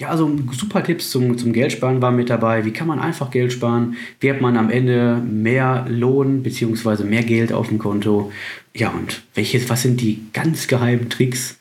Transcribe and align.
Ja, 0.00 0.08
also 0.08 0.34
super 0.52 0.82
Tipps 0.82 1.10
zum, 1.10 1.36
zum 1.36 1.52
Geldsparen 1.52 2.00
waren 2.00 2.16
mit 2.16 2.30
dabei. 2.30 2.64
Wie 2.64 2.72
kann 2.72 2.86
man 2.86 2.98
einfach 2.98 3.30
Geld 3.30 3.52
sparen? 3.52 3.98
Wie 4.18 4.30
hat 4.30 4.40
man 4.40 4.56
am 4.56 4.70
Ende 4.70 5.16
mehr 5.16 5.84
Lohn 5.90 6.42
bzw. 6.42 7.04
mehr 7.04 7.22
Geld 7.22 7.52
auf 7.52 7.68
dem 7.68 7.78
Konto? 7.78 8.32
Ja, 8.72 8.88
und 8.88 9.22
welches, 9.34 9.68
was 9.68 9.82
sind 9.82 10.00
die 10.00 10.24
ganz 10.32 10.68
geheimen 10.68 11.10
Tricks 11.10 11.58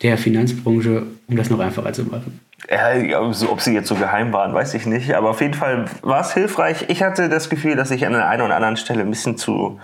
der 0.00 0.16
Finanzbranche, 0.16 1.02
um 1.26 1.36
das 1.36 1.50
noch 1.50 1.58
einfacher 1.60 1.92
zu 1.92 2.04
machen? 2.04 2.40
Ja, 2.70 3.20
ob 3.20 3.60
sie 3.60 3.74
jetzt 3.74 3.88
so 3.88 3.96
geheim 3.96 4.32
waren, 4.32 4.54
weiß 4.54 4.72
ich 4.72 4.86
nicht. 4.86 5.12
Aber 5.12 5.28
auf 5.28 5.42
jeden 5.42 5.52
Fall 5.52 5.84
war 6.00 6.22
es 6.22 6.32
hilfreich. 6.32 6.86
Ich 6.88 7.02
hatte 7.02 7.28
das 7.28 7.50
Gefühl, 7.50 7.76
dass 7.76 7.90
ich 7.90 8.06
an 8.06 8.14
der 8.14 8.26
einen 8.26 8.40
oder 8.40 8.56
anderen 8.56 8.78
Stelle 8.78 9.02
ein 9.02 9.10
bisschen 9.10 9.36
zu, 9.36 9.78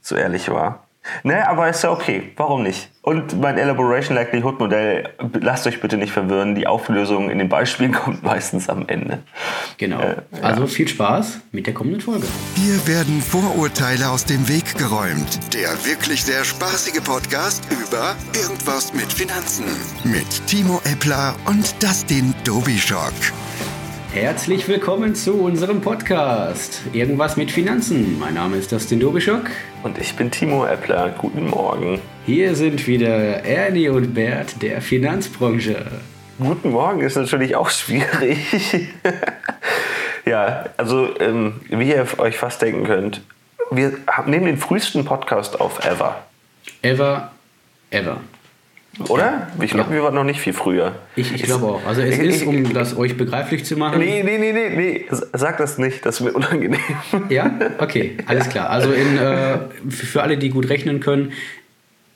zu 0.00 0.16
ehrlich 0.16 0.48
war. 0.48 0.87
Ne, 1.22 1.48
aber 1.48 1.68
ist 1.68 1.82
ja 1.82 1.90
okay. 1.90 2.32
Warum 2.36 2.62
nicht? 2.62 2.90
Und 3.02 3.40
mein 3.40 3.56
Elaboration 3.56 4.14
Likelihood 4.16 4.60
Modell, 4.60 5.08
lasst 5.40 5.66
euch 5.66 5.80
bitte 5.80 5.96
nicht 5.96 6.12
verwirren, 6.12 6.54
die 6.54 6.66
Auflösung 6.66 7.30
in 7.30 7.38
den 7.38 7.48
Beispielen 7.48 7.92
kommt 8.04 8.22
meistens 8.22 8.68
am 8.68 8.86
Ende. 8.86 9.20
Genau. 9.78 10.00
Äh, 10.00 10.16
ja. 10.32 10.42
Also 10.42 10.66
viel 10.66 10.88
Spaß 10.88 11.40
mit 11.52 11.66
der 11.66 11.74
kommenden 11.74 12.00
Folge. 12.00 12.26
Hier 12.56 12.86
werden 12.86 13.22
Vorurteile 13.22 14.10
aus 14.10 14.24
dem 14.24 14.48
Weg 14.48 14.76
geräumt. 14.76 15.38
Der 15.54 15.70
wirklich 15.84 16.24
sehr 16.24 16.44
spaßige 16.44 17.00
Podcast 17.02 17.64
über 17.70 18.14
Irgendwas 18.34 18.92
mit 18.92 19.12
Finanzen. 19.12 19.64
Mit 20.04 20.46
Timo 20.46 20.80
Eppler 20.84 21.34
und 21.46 21.82
Dustin 21.82 22.34
Dobischock. 22.44 23.14
Herzlich 24.12 24.66
willkommen 24.66 25.14
zu 25.14 25.34
unserem 25.34 25.82
Podcast. 25.82 26.80
Irgendwas 26.94 27.36
mit 27.36 27.50
Finanzen. 27.50 28.18
Mein 28.18 28.34
Name 28.34 28.56
ist 28.56 28.72
Dustin 28.72 29.00
Dobischock. 29.00 29.50
Und 29.82 29.98
ich 29.98 30.16
bin 30.16 30.30
Timo 30.30 30.64
Eppler. 30.64 31.10
Guten 31.10 31.48
Morgen. 31.48 32.00
Hier 32.24 32.54
sind 32.54 32.86
wieder 32.86 33.44
Ernie 33.44 33.90
und 33.90 34.14
Bert 34.14 34.62
der 34.62 34.80
Finanzbranche. 34.80 35.84
Guten 36.38 36.70
Morgen 36.70 37.00
ist 37.00 37.16
natürlich 37.16 37.54
auch 37.54 37.68
schwierig. 37.68 38.88
ja, 40.24 40.64
also 40.78 41.14
ähm, 41.20 41.60
wie 41.68 41.90
ihr 41.90 42.06
euch 42.16 42.38
fast 42.38 42.62
denken 42.62 42.84
könnt, 42.84 43.20
wir 43.70 43.92
nehmen 44.24 44.46
den 44.46 44.56
frühesten 44.56 45.04
Podcast 45.04 45.60
auf 45.60 45.84
ever. 45.84 46.24
Ever, 46.80 47.30
ever. 47.90 48.20
Oder? 49.08 49.48
Ich 49.60 49.70
glaube, 49.70 49.90
ja. 49.90 49.96
wir 49.96 50.02
waren 50.02 50.14
noch 50.14 50.24
nicht 50.24 50.40
viel 50.40 50.52
früher. 50.52 50.96
Ich, 51.14 51.32
ich 51.32 51.42
glaube 51.44 51.66
auch. 51.66 51.86
Also 51.86 52.00
es 52.00 52.18
ich, 52.18 52.42
ist, 52.42 52.42
um 52.44 52.64
ich, 52.64 52.72
das 52.72 52.96
euch 52.96 53.16
begreiflich 53.16 53.64
zu 53.64 53.76
machen. 53.76 54.00
Nee, 54.00 54.22
nee, 54.24 54.38
nee, 54.38 54.52
nee, 54.52 54.70
nee. 54.70 55.06
Sag 55.32 55.58
das 55.58 55.78
nicht, 55.78 56.04
das 56.04 56.16
ist 56.16 56.20
mir 56.22 56.32
unangenehm. 56.32 56.80
Ja? 57.28 57.58
Okay, 57.78 58.16
alles 58.26 58.48
klar. 58.48 58.70
Also 58.70 58.92
in, 58.92 59.16
äh, 59.16 59.58
für 59.88 60.22
alle, 60.22 60.36
die 60.36 60.50
gut 60.50 60.68
rechnen 60.68 61.00
können, 61.00 61.32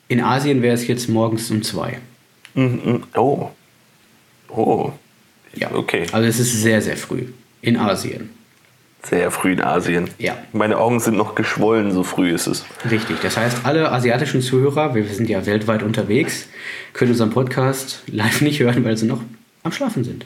in 0.09 0.20
Asien 0.20 0.61
wäre 0.61 0.75
es 0.75 0.87
jetzt 0.89 1.09
morgens 1.09 1.51
um 1.51 1.62
zwei. 1.62 1.98
Mhm. 2.55 3.05
Oh. 3.14 3.51
Oh. 4.48 4.92
Ja. 5.55 5.73
Okay. 5.73 6.07
Also 6.11 6.29
es 6.29 6.41
ist 6.41 6.62
sehr, 6.62 6.83
sehr 6.83 6.97
früh. 6.97 7.27
In 7.61 7.77
Asien. 7.77 8.31
Sehr 9.05 9.31
früh 9.31 9.53
in 9.53 9.61
Asien. 9.61 10.08
Ja. 10.19 10.36
Meine 10.53 10.78
Augen 10.78 11.00
sind 11.00 11.17
noch 11.17 11.34
geschwollen, 11.34 11.91
so 11.91 12.05
früh 12.05 12.31
ist 12.31 12.47
es. 12.47 12.64
Richtig. 12.89 13.20
Das 13.20 13.36
heißt, 13.36 13.58
alle 13.64 13.91
asiatischen 13.91 14.42
Zuhörer, 14.42 14.95
wir 14.95 15.05
sind 15.05 15.28
ja 15.28 15.45
weltweit 15.45 15.83
unterwegs, 15.83 16.47
können 16.92 17.11
unseren 17.11 17.30
Podcast 17.30 18.03
live 18.06 18.41
nicht 18.42 18.61
hören, 18.61 18.84
weil 18.84 18.97
sie 18.97 19.06
noch 19.06 19.20
am 19.64 19.73
Schlafen 19.73 20.05
sind. 20.05 20.25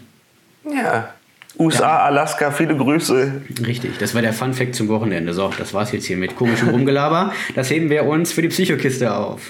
Ja. 0.71 1.15
USA, 1.59 1.85
ja. 1.85 1.99
Alaska, 2.05 2.51
viele 2.51 2.77
Grüße. 2.77 3.41
Richtig, 3.67 3.97
das 3.99 4.15
war 4.15 4.21
der 4.21 4.35
Fun 4.35 4.53
Fact 4.53 4.75
zum 4.75 4.89
Wochenende. 4.89 5.33
So, 5.33 5.51
das 5.57 5.73
war's 5.73 5.93
jetzt 5.93 6.05
hier 6.05 6.19
mit 6.19 6.37
komischem 6.37 6.69
Rumgelaber. 6.69 7.33
Das 7.55 7.71
heben 7.71 7.89
wir 7.89 8.05
uns 8.05 8.33
für 8.33 8.43
die 8.43 8.49
Psychokiste 8.49 9.15
auf. 9.15 9.41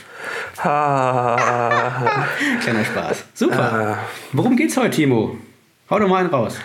Kleiner 0.62 1.40
Spaß. 2.84 3.24
Super. 3.34 3.98
Worum 4.32 4.56
geht's 4.56 4.76
heute, 4.76 4.90
Timo? 4.90 5.36
Hau 5.90 5.98
doch 5.98 6.08
mal 6.08 6.18
einen 6.18 6.30
raus. 6.30 6.56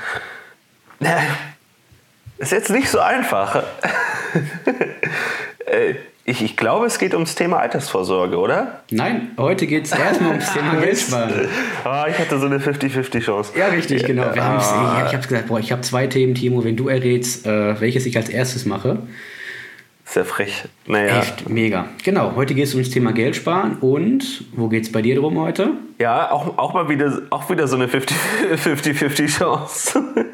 Ist 2.42 2.52
jetzt 2.52 2.72
nicht 2.72 2.90
so 2.90 3.00
einfach. 3.00 3.64
Äh, 5.68 5.94
ich, 6.26 6.42
ich, 6.42 6.58
glaube, 6.58 6.88
es 6.88 6.98
geht 6.98 7.14
ums 7.14 7.36
Thema 7.36 7.60
Altersvorsorge, 7.60 8.38
oder? 8.38 8.82
Nein, 8.90 9.30
heute 9.38 9.68
geht 9.68 9.86
es 9.86 9.92
erstmal 9.92 10.32
ums 10.32 10.52
Thema 10.52 10.74
Geldsparen. 10.82 11.48
oh, 11.86 12.04
ich 12.10 12.18
hatte 12.18 12.40
so 12.40 12.48
eine 12.48 12.58
50-50-Chance. 12.58 13.54
Ja, 13.58 13.68
richtig, 13.68 14.04
genau. 14.04 14.34
Wir 14.34 14.44
ah. 14.44 15.06
ich 15.08 15.14
habe 15.14 15.26
gesagt, 15.26 15.48
boah, 15.48 15.60
ich 15.60 15.72
habe 15.72 15.84
zwei 15.84 16.08
Themen, 16.08 16.34
Timo, 16.34 16.64
wenn 16.64 16.76
du 16.76 16.90
errätst, 16.90 17.46
äh, 17.46 17.80
welches 17.80 18.08
ich 18.08 18.18
als 18.18 18.28
erstes 18.28 18.66
mache. 18.66 18.98
Sehr 20.04 20.26
frech. 20.26 20.66
Naja. 20.88 21.20
Echt 21.20 21.48
mega. 21.48 21.86
Genau, 22.04 22.34
heute 22.36 22.54
geht 22.54 22.66
es 22.66 22.74
ums 22.74 22.90
Thema 22.90 23.14
Geldsparen 23.14 23.78
und 23.78 24.44
wo 24.54 24.68
geht 24.68 24.84
es 24.84 24.92
bei 24.92 25.02
dir 25.02 25.16
drum 25.16 25.40
heute? 25.40 25.70
Ja, 26.00 26.32
auch, 26.32 26.58
auch 26.58 26.74
mal 26.74 26.90
wieder, 26.90 27.22
auch 27.30 27.50
wieder 27.50 27.66
so 27.68 27.78
eine 27.78 27.88
50-50-Chance. 27.88 30.04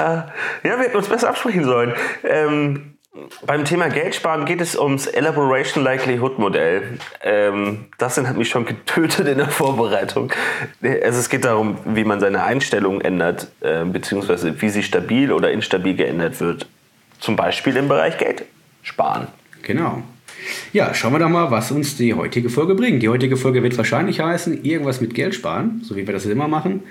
ja, 0.64 0.78
wir 0.78 0.78
hätten 0.78 0.96
uns 0.96 1.08
besser 1.08 1.28
absprechen 1.28 1.64
sollen. 1.64 1.94
Ähm, 2.24 2.94
beim 3.44 3.64
Thema 3.64 3.88
Geldsparen 3.88 4.44
geht 4.44 4.60
es 4.60 4.76
ums 4.76 5.06
Elaboration 5.06 5.82
Likelihood 5.82 6.38
Modell. 6.38 6.82
Ähm, 7.22 7.86
das 7.98 8.16
hat 8.18 8.36
mich 8.36 8.48
schon 8.48 8.64
getötet 8.64 9.26
in 9.26 9.38
der 9.38 9.48
Vorbereitung. 9.48 10.32
Also 10.82 11.18
es 11.18 11.28
geht 11.28 11.44
darum, 11.44 11.78
wie 11.84 12.04
man 12.04 12.20
seine 12.20 12.44
Einstellung 12.44 13.00
ändert, 13.00 13.48
äh, 13.60 13.84
beziehungsweise 13.84 14.60
wie 14.62 14.68
sie 14.68 14.84
stabil 14.84 15.32
oder 15.32 15.50
instabil 15.50 15.96
geändert 15.96 16.40
wird. 16.40 16.66
Zum 17.18 17.34
Beispiel 17.34 17.76
im 17.76 17.88
Bereich 17.88 18.16
Geld 18.16 18.44
sparen. 18.82 19.26
Genau. 19.62 20.02
Ja, 20.72 20.94
schauen 20.94 21.12
wir 21.12 21.18
doch 21.18 21.28
mal, 21.28 21.50
was 21.50 21.72
uns 21.72 21.96
die 21.96 22.14
heutige 22.14 22.48
Folge 22.48 22.74
bringt. 22.74 23.02
Die 23.02 23.08
heutige 23.08 23.36
Folge 23.36 23.62
wird 23.62 23.76
wahrscheinlich 23.76 24.20
heißen, 24.20 24.64
irgendwas 24.64 25.00
mit 25.00 25.14
Geld 25.14 25.34
sparen, 25.34 25.82
so 25.84 25.96
wie 25.96 26.06
wir 26.06 26.14
das 26.14 26.24
immer 26.26 26.48
machen. 26.48 26.84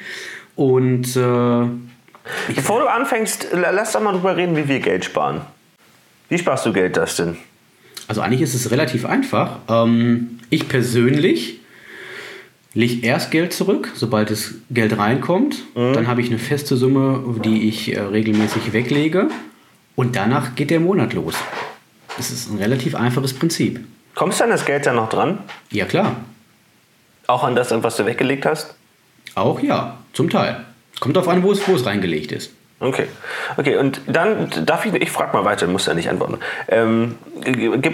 Und 0.55 1.15
äh, 1.15 1.65
Bevor 2.55 2.81
du 2.81 2.87
anfängst, 2.87 3.47
lass 3.53 3.93
doch 3.93 4.01
mal 4.01 4.13
drüber 4.13 4.35
reden, 4.35 4.55
wie 4.55 4.67
wir 4.67 4.79
Geld 4.79 5.05
sparen. 5.05 5.41
Wie 6.29 6.37
sparst 6.37 6.65
du 6.65 6.73
Geld, 6.73 6.97
das 6.97 7.15
denn? 7.15 7.37
Also 8.07 8.21
eigentlich 8.21 8.41
ist 8.41 8.53
es 8.53 8.71
relativ 8.71 9.05
einfach. 9.05 9.59
Ähm, 9.67 10.39
ich 10.49 10.67
persönlich 10.67 11.59
lege 12.73 13.05
erst 13.05 13.31
Geld 13.31 13.53
zurück, 13.53 13.91
sobald 13.95 14.31
das 14.31 14.53
Geld 14.69 14.97
reinkommt. 14.97 15.57
Mhm. 15.75 15.93
Dann 15.93 16.07
habe 16.07 16.21
ich 16.21 16.27
eine 16.27 16.39
feste 16.39 16.75
Summe, 16.75 17.39
die 17.43 17.67
ich 17.67 17.95
äh, 17.95 17.99
regelmäßig 17.99 18.73
weglege. 18.73 19.27
Und 19.95 20.15
danach 20.15 20.55
geht 20.55 20.69
der 20.69 20.79
Monat 20.79 21.13
los. 21.13 21.35
Das 22.17 22.31
ist 22.31 22.49
ein 22.49 22.57
relativ 22.57 22.95
einfaches 22.95 23.33
Prinzip. 23.33 23.79
Kommst 24.15 24.39
du 24.39 24.43
an 24.43 24.49
das 24.49 24.65
Geld 24.65 24.85
dann 24.85 24.95
noch 24.95 25.09
dran? 25.09 25.39
Ja, 25.71 25.85
klar. 25.85 26.15
Auch 27.27 27.43
an 27.43 27.55
das, 27.55 27.71
was 27.71 27.97
du 27.97 28.05
weggelegt 28.05 28.45
hast? 28.45 28.75
Auch 29.35 29.61
ja, 29.61 29.97
zum 30.13 30.29
Teil. 30.29 30.65
Kommt 30.99 31.15
darauf 31.15 31.29
an, 31.29 31.43
wo 31.43 31.51
es, 31.51 31.67
wo 31.67 31.75
es 31.75 31.85
reingelegt 31.85 32.31
ist. 32.31 32.51
Okay. 32.79 33.07
Okay, 33.57 33.75
und 33.77 34.01
dann 34.07 34.49
darf 34.65 34.85
ich, 34.85 34.93
ich 34.93 35.11
frage 35.11 35.35
mal 35.35 35.43
weiter, 35.43 35.67
muss 35.67 35.85
ja 35.85 35.93
nicht 35.93 36.09
antworten. 36.09 36.39
Ähm, 36.69 37.17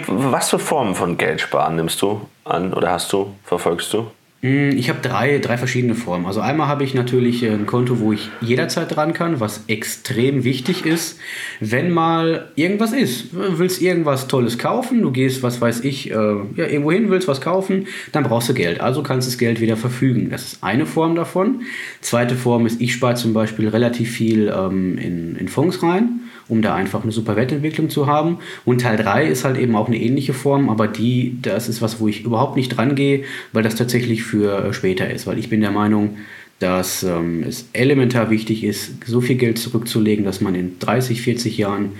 was 0.06 0.50
für 0.50 0.58
Formen 0.58 0.94
von 0.94 1.16
Geldsparen 1.16 1.76
nimmst 1.76 2.00
du 2.02 2.20
an 2.44 2.72
oder 2.72 2.90
hast 2.90 3.12
du, 3.12 3.34
verfolgst 3.44 3.92
du? 3.92 4.10
Hm, 4.42 4.76
ich 4.76 4.90
habe 4.90 5.00
drei, 5.00 5.38
drei 5.38 5.56
verschiedene 5.56 5.94
Formen. 5.94 6.26
Also 6.26 6.40
einmal 6.40 6.68
habe 6.68 6.84
ich 6.84 6.94
natürlich 6.94 7.42
ein 7.44 7.64
Konto, 7.64 8.00
wo 8.00 8.12
ich 8.12 8.28
jederzeit 8.42 8.94
dran 8.94 9.14
kann, 9.14 9.40
was 9.40 9.64
extrem 9.66 10.44
wichtig 10.44 10.84
ist. 10.84 11.18
Wenn 11.58 11.90
mal 11.90 12.50
irgendwas 12.54 12.92
ist, 12.92 13.28
willst 13.32 13.80
irgendwas 13.80 14.28
Tolles 14.28 14.58
kaufen, 14.58 15.00
du 15.00 15.10
gehst, 15.10 15.42
was 15.42 15.60
weiß 15.60 15.84
ich, 15.84 16.10
äh, 16.10 16.14
ja, 16.14 16.66
irgendwo 16.66 16.92
hin, 16.92 17.08
willst 17.08 17.28
was 17.28 17.40
kaufen, 17.40 17.86
dann 18.12 18.24
brauchst 18.24 18.48
du 18.50 18.54
Geld. 18.54 18.80
Also 18.80 19.02
kannst 19.02 19.26
du 19.26 19.30
das 19.30 19.38
Geld 19.38 19.60
wieder 19.60 19.76
verfügen. 19.76 20.28
Das 20.30 20.44
ist 20.44 20.62
eine 20.62 20.84
Form 20.84 21.14
davon. 21.14 21.62
Zweite 22.02 22.34
Form 22.34 22.66
ist, 22.66 22.80
ich 22.80 22.92
spare 22.92 23.14
zum 23.14 23.32
Beispiel 23.32 23.68
relativ 23.68 24.10
viel 24.10 24.52
ähm, 24.54 24.98
in, 24.98 25.36
in 25.36 25.48
Fonds 25.48 25.82
rein 25.82 26.20
um 26.48 26.62
da 26.62 26.74
einfach 26.74 27.02
eine 27.02 27.12
super 27.12 27.36
Wertentwicklung 27.36 27.90
zu 27.90 28.06
haben. 28.06 28.38
Und 28.64 28.82
Teil 28.82 28.96
3 28.96 29.26
ist 29.26 29.44
halt 29.44 29.58
eben 29.58 29.74
auch 29.74 29.88
eine 29.88 30.00
ähnliche 30.00 30.32
Form, 30.32 30.68
aber 30.68 30.86
die, 30.86 31.38
das 31.42 31.68
ist 31.68 31.82
was, 31.82 32.00
wo 32.00 32.08
ich 32.08 32.24
überhaupt 32.24 32.56
nicht 32.56 32.68
dran 32.70 32.94
gehe, 32.94 33.24
weil 33.52 33.62
das 33.62 33.74
tatsächlich 33.74 34.22
für 34.26 34.66
äh, 34.66 34.72
später 34.72 35.08
ist. 35.08 35.26
Weil 35.26 35.38
ich 35.38 35.48
bin 35.48 35.60
der 35.60 35.70
Meinung, 35.70 36.18
dass 36.58 37.02
ähm, 37.02 37.42
es 37.42 37.68
elementar 37.72 38.30
wichtig 38.30 38.64
ist, 38.64 39.06
so 39.06 39.20
viel 39.20 39.36
Geld 39.36 39.58
zurückzulegen, 39.58 40.24
dass 40.24 40.40
man 40.40 40.54
in 40.54 40.78
30, 40.78 41.22
40 41.22 41.58
Jahren 41.58 41.92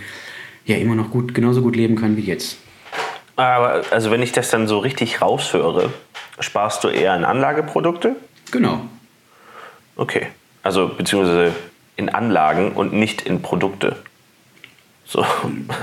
ja 0.64 0.76
immer 0.76 0.94
noch 0.94 1.10
gut, 1.10 1.34
genauso 1.34 1.62
gut 1.62 1.76
leben 1.76 1.96
kann 1.96 2.16
wie 2.16 2.22
jetzt. 2.22 2.58
Aber 3.36 3.84
also 3.90 4.10
wenn 4.10 4.22
ich 4.22 4.32
das 4.32 4.50
dann 4.50 4.66
so 4.66 4.78
richtig 4.78 5.20
raushöre, 5.20 5.92
sparst 6.40 6.84
du 6.84 6.88
eher 6.88 7.14
in 7.16 7.24
Anlageprodukte? 7.24 8.16
Genau. 8.50 8.80
Okay. 9.96 10.28
Also 10.62 10.88
beziehungsweise 10.88 11.54
in 11.96 12.08
Anlagen 12.08 12.72
und 12.72 12.92
nicht 12.92 13.22
in 13.22 13.42
Produkte. 13.42 13.96
So. 15.04 15.24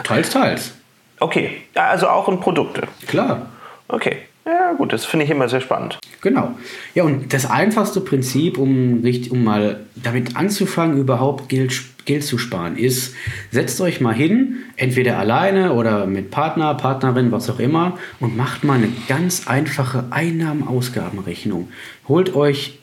Teils, 0.04 0.30
teils. 0.31 0.74
Okay, 1.19 1.62
also 1.74 2.10
auch 2.10 2.28
in 2.28 2.39
Produkte. 2.39 2.88
Klar. 3.07 3.50
Okay. 3.88 4.18
Ja, 4.45 4.74
gut, 4.74 4.92
das 4.92 5.06
finde 5.06 5.25
ich 5.25 5.31
immer 5.31 5.48
sehr 5.48 5.62
spannend. 5.62 6.00
Genau. 6.22 6.57
Ja, 6.95 7.04
und 7.04 7.34
das 7.34 7.50
einfachste 7.50 8.01
Prinzip, 8.01 8.57
um, 8.57 9.04
um 9.30 9.44
mal 9.44 9.81
damit 9.95 10.36
anzufangen, 10.36 10.98
überhaupt 10.98 11.48
Geld, 11.48 11.74
Geld 12.06 12.25
zu 12.25 12.38
sparen, 12.38 12.78
ist, 12.78 13.16
setzt 13.51 13.80
euch 13.80 14.01
mal 14.01 14.13
hin, 14.13 14.57
entweder 14.75 15.18
alleine 15.18 15.74
oder 15.74 16.06
mit 16.06 16.30
Partner, 16.30 16.74
Partnerin, 16.75 17.31
was 17.31 17.50
auch 17.50 17.60
immer, 17.60 17.98
und 18.19 18.36
macht 18.36 18.66
mal 18.66 18.75
eine 18.75 18.90
ganz 19.07 19.48
einfache 19.48 20.06
Einnahmen-Ausgabenrechnung. 20.10 21.69
Holt 22.10 22.36
euch 22.36 22.80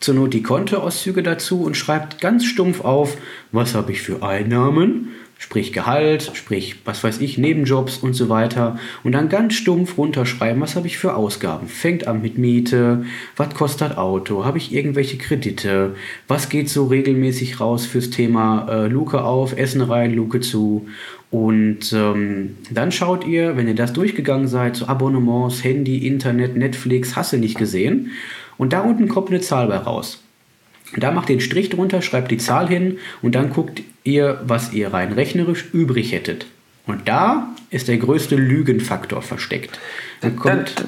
zur 0.00 0.14
Not 0.14 0.34
die 0.34 0.42
Kontoauszüge 0.42 1.22
dazu 1.22 1.62
und 1.62 1.76
schreibt 1.76 2.20
ganz 2.20 2.44
stumpf 2.44 2.80
auf, 2.84 3.16
was 3.52 3.74
habe 3.74 3.92
ich 3.92 4.02
für 4.02 4.22
Einnahmen, 4.22 5.10
sprich 5.38 5.72
Gehalt, 5.72 6.30
sprich 6.34 6.76
was 6.84 7.04
weiß 7.04 7.20
ich, 7.20 7.38
Nebenjobs 7.38 7.98
und 7.98 8.14
so 8.14 8.28
weiter. 8.28 8.78
Und 9.02 9.12
dann 9.12 9.28
ganz 9.28 9.54
stumpf 9.54 9.98
runterschreiben, 9.98 10.60
was 10.62 10.76
habe 10.76 10.86
ich 10.86 10.98
für 10.98 11.14
Ausgaben. 11.14 11.68
Fängt 11.68 12.06
an 12.06 12.22
mit 12.22 12.38
Miete, 12.38 13.04
was 13.36 13.54
kostet 13.54 13.98
Auto, 13.98 14.44
habe 14.44 14.58
ich 14.58 14.72
irgendwelche 14.72 15.18
Kredite, 15.18 15.96
was 16.28 16.48
geht 16.48 16.68
so 16.68 16.86
regelmäßig 16.86 17.60
raus 17.60 17.86
fürs 17.86 18.10
Thema 18.10 18.66
äh, 18.68 18.86
Luke 18.86 19.22
auf, 19.22 19.56
Essen 19.56 19.82
rein, 19.82 20.14
Luke 20.14 20.40
zu. 20.40 20.88
Und 21.30 21.92
ähm, 21.92 22.56
dann 22.70 22.92
schaut 22.92 23.26
ihr, 23.26 23.56
wenn 23.56 23.68
ihr 23.68 23.74
das 23.74 23.92
durchgegangen 23.92 24.48
seid, 24.48 24.76
so 24.76 24.86
Abonnements, 24.86 25.64
Handy, 25.64 26.06
Internet, 26.06 26.56
Netflix, 26.56 27.16
hast 27.16 27.32
du 27.32 27.38
nicht 27.38 27.58
gesehen. 27.58 28.12
Und 28.56 28.72
da 28.72 28.80
unten 28.80 29.08
kommt 29.08 29.30
eine 29.30 29.40
Zahl 29.40 29.66
bei 29.66 29.76
raus. 29.76 30.23
Da 31.00 31.10
macht 31.10 31.30
ihr 31.30 31.36
den 31.36 31.40
Strich 31.40 31.70
drunter, 31.70 32.02
schreibt 32.02 32.30
die 32.30 32.38
Zahl 32.38 32.68
hin 32.68 32.98
und 33.22 33.34
dann 33.34 33.50
guckt 33.50 33.82
ihr, 34.04 34.40
was 34.44 34.72
ihr 34.72 34.92
rein 34.92 35.12
rechnerisch 35.12 35.66
übrig 35.72 36.12
hättet. 36.12 36.46
Und 36.86 37.08
da 37.08 37.48
ist 37.70 37.88
der 37.88 37.96
größte 37.96 38.36
Lügenfaktor 38.36 39.22
versteckt. 39.22 39.78
Dann 40.20 40.36
kommt 40.36 40.86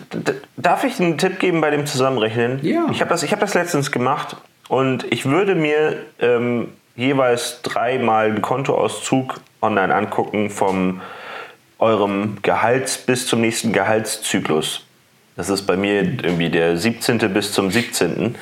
Darf 0.57 0.85
ich 0.85 1.01
einen 1.01 1.19
Tipp 1.19 1.39
geben 1.39 1.61
bei 1.61 1.71
dem 1.71 1.87
Zusammenrechnen? 1.87 2.61
Ja. 2.63 2.87
Ich 2.91 3.01
habe 3.01 3.11
das, 3.11 3.23
ich 3.23 3.33
hab 3.33 3.41
das 3.41 3.55
letztens 3.55 3.91
gemacht 3.91 4.37
und 4.69 5.07
ich 5.11 5.27
würde 5.27 5.55
mir 5.55 5.97
ähm, 6.19 6.69
jeweils 6.97 7.61
dreimal 7.63 8.27
einen 8.27 8.43
Kontoauszug 8.43 9.41
online 9.63 9.95
angucken 9.95 10.51
vom 10.51 11.01
eurem 11.79 12.39
Gehalts 12.43 12.99
bis 12.99 13.27
zum 13.27 13.41
nächsten 13.41 13.73
Gehaltszyklus. 13.73 14.85
Das 15.37 15.51
ist 15.51 15.63
bei 15.63 15.77
mir 15.77 16.03
irgendwie 16.03 16.49
der 16.49 16.77
17. 16.77 17.19
bis 17.33 17.53
zum 17.53 17.71
17. 17.71 18.35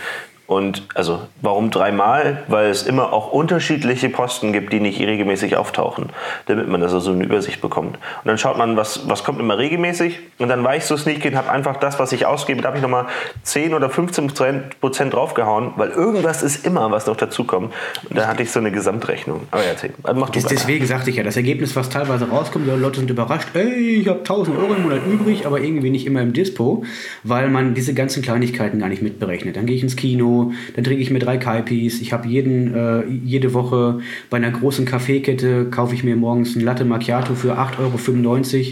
Und 0.47 0.87
also 0.95 1.21
warum 1.41 1.71
dreimal? 1.71 2.43
Weil 2.49 2.67
es 2.67 2.83
immer 2.83 3.13
auch 3.15 3.33
unterschiedliche 3.33 4.11
Posten 4.11 4.53
gibt, 4.53 4.73
die 4.75 4.81
nicht 4.81 5.01
regelmäßig 5.01 5.57
auftauchen, 5.57 6.11
damit 6.47 6.69
man 6.69 6.83
also 6.83 7.01
so 7.01 7.13
eine 7.13 7.25
Übersicht 7.25 7.63
bekommt. 7.63 7.97
Und 7.97 8.27
dann 8.27 8.37
schaut 8.37 8.59
man, 8.59 8.77
was, 8.77 9.09
was 9.09 9.25
kommt 9.25 9.41
immer 9.41 9.57
regelmäßig. 9.57 10.21
Und 10.39 10.49
dann 10.49 10.63
war 10.63 10.77
ich 10.77 10.85
so 10.85 10.99
sneaky 10.99 11.29
und 11.29 11.37
habe 11.37 11.51
einfach 11.51 11.79
das, 11.79 11.99
was 11.99 12.13
ich 12.13 12.27
ausgebe, 12.27 12.61
da 12.61 12.69
habe 12.69 12.77
ich 12.77 12.83
nochmal 12.83 13.07
10 13.43 13.73
oder 13.73 13.89
15 13.89 14.33
Prozent 14.81 15.15
draufgehauen, 15.15 15.73
weil 15.77 15.91
irgendwas 15.91 16.43
ist 16.43 16.67
immer, 16.67 16.91
was 16.91 17.07
noch 17.07 17.17
dazukommt. 17.17 17.73
Und 18.09 18.19
da 18.19 18.27
hatte 18.27 18.43
ich 18.43 18.51
so 18.51 18.61
eine 18.61 18.71
Gesamtrechnung. 18.71 19.43
Aber 19.51 19.65
erzähl, 19.65 19.95
also 20.03 20.21
mach 20.21 20.29
du 20.29 20.41
deswegen 20.41 20.87
sagte 20.87 21.09
ich 21.09 21.17
ja, 21.17 21.23
das 21.23 21.37
Ergebnis, 21.37 21.75
was 21.75 21.89
teilweise 21.89 22.29
rauskommt, 22.29 22.67
Leute 22.67 23.01
sind 23.01 23.09
überrascht, 23.09 23.49
ey, 23.55 24.01
ich 24.01 24.09
habe 24.09 24.19
1000 24.19 24.59
Euro 24.59 24.75
im 24.75 24.83
Monat 24.83 25.01
übrig, 25.11 25.47
aber 25.47 25.61
irgendwie 25.61 25.91
nicht 25.91 26.07
immer 26.07 26.21
im 26.21 26.35
Dispo, 26.35 26.85
weil 27.23 27.49
man 27.49 27.75
diese 27.75 27.95
ganzen 27.95 28.23
Kleinigkeiten 28.23 28.79
gar 28.79 28.89
nicht 28.89 29.01
mitberechnet. 29.01 29.57
Dann 29.57 29.65
gehe 29.65 29.77
ich 29.77 29.83
ins 29.83 29.97
Kino, 29.97 30.34
dann 30.75 30.85
trinke 30.85 31.03
ich 31.03 31.11
mir 31.11 31.19
drei 31.19 31.37
Kaipis, 31.37 32.01
ich 32.01 32.13
habe 32.13 32.29
jeden, 32.29 32.75
äh, 32.75 33.03
jede 33.25 33.55
Woche 33.55 34.01
bei 34.31 34.37
einer 34.37 34.51
großen 34.51 34.85
Kaffeekette, 34.85 35.67
kaufe 35.71 35.95
ich 35.95 36.05
mir 36.05 36.17
morgens 36.17 36.57
ein 36.57 36.61
Latte 36.63 36.85
Macchiato 36.85 37.35
für 37.35 37.59
8,95 37.59 37.79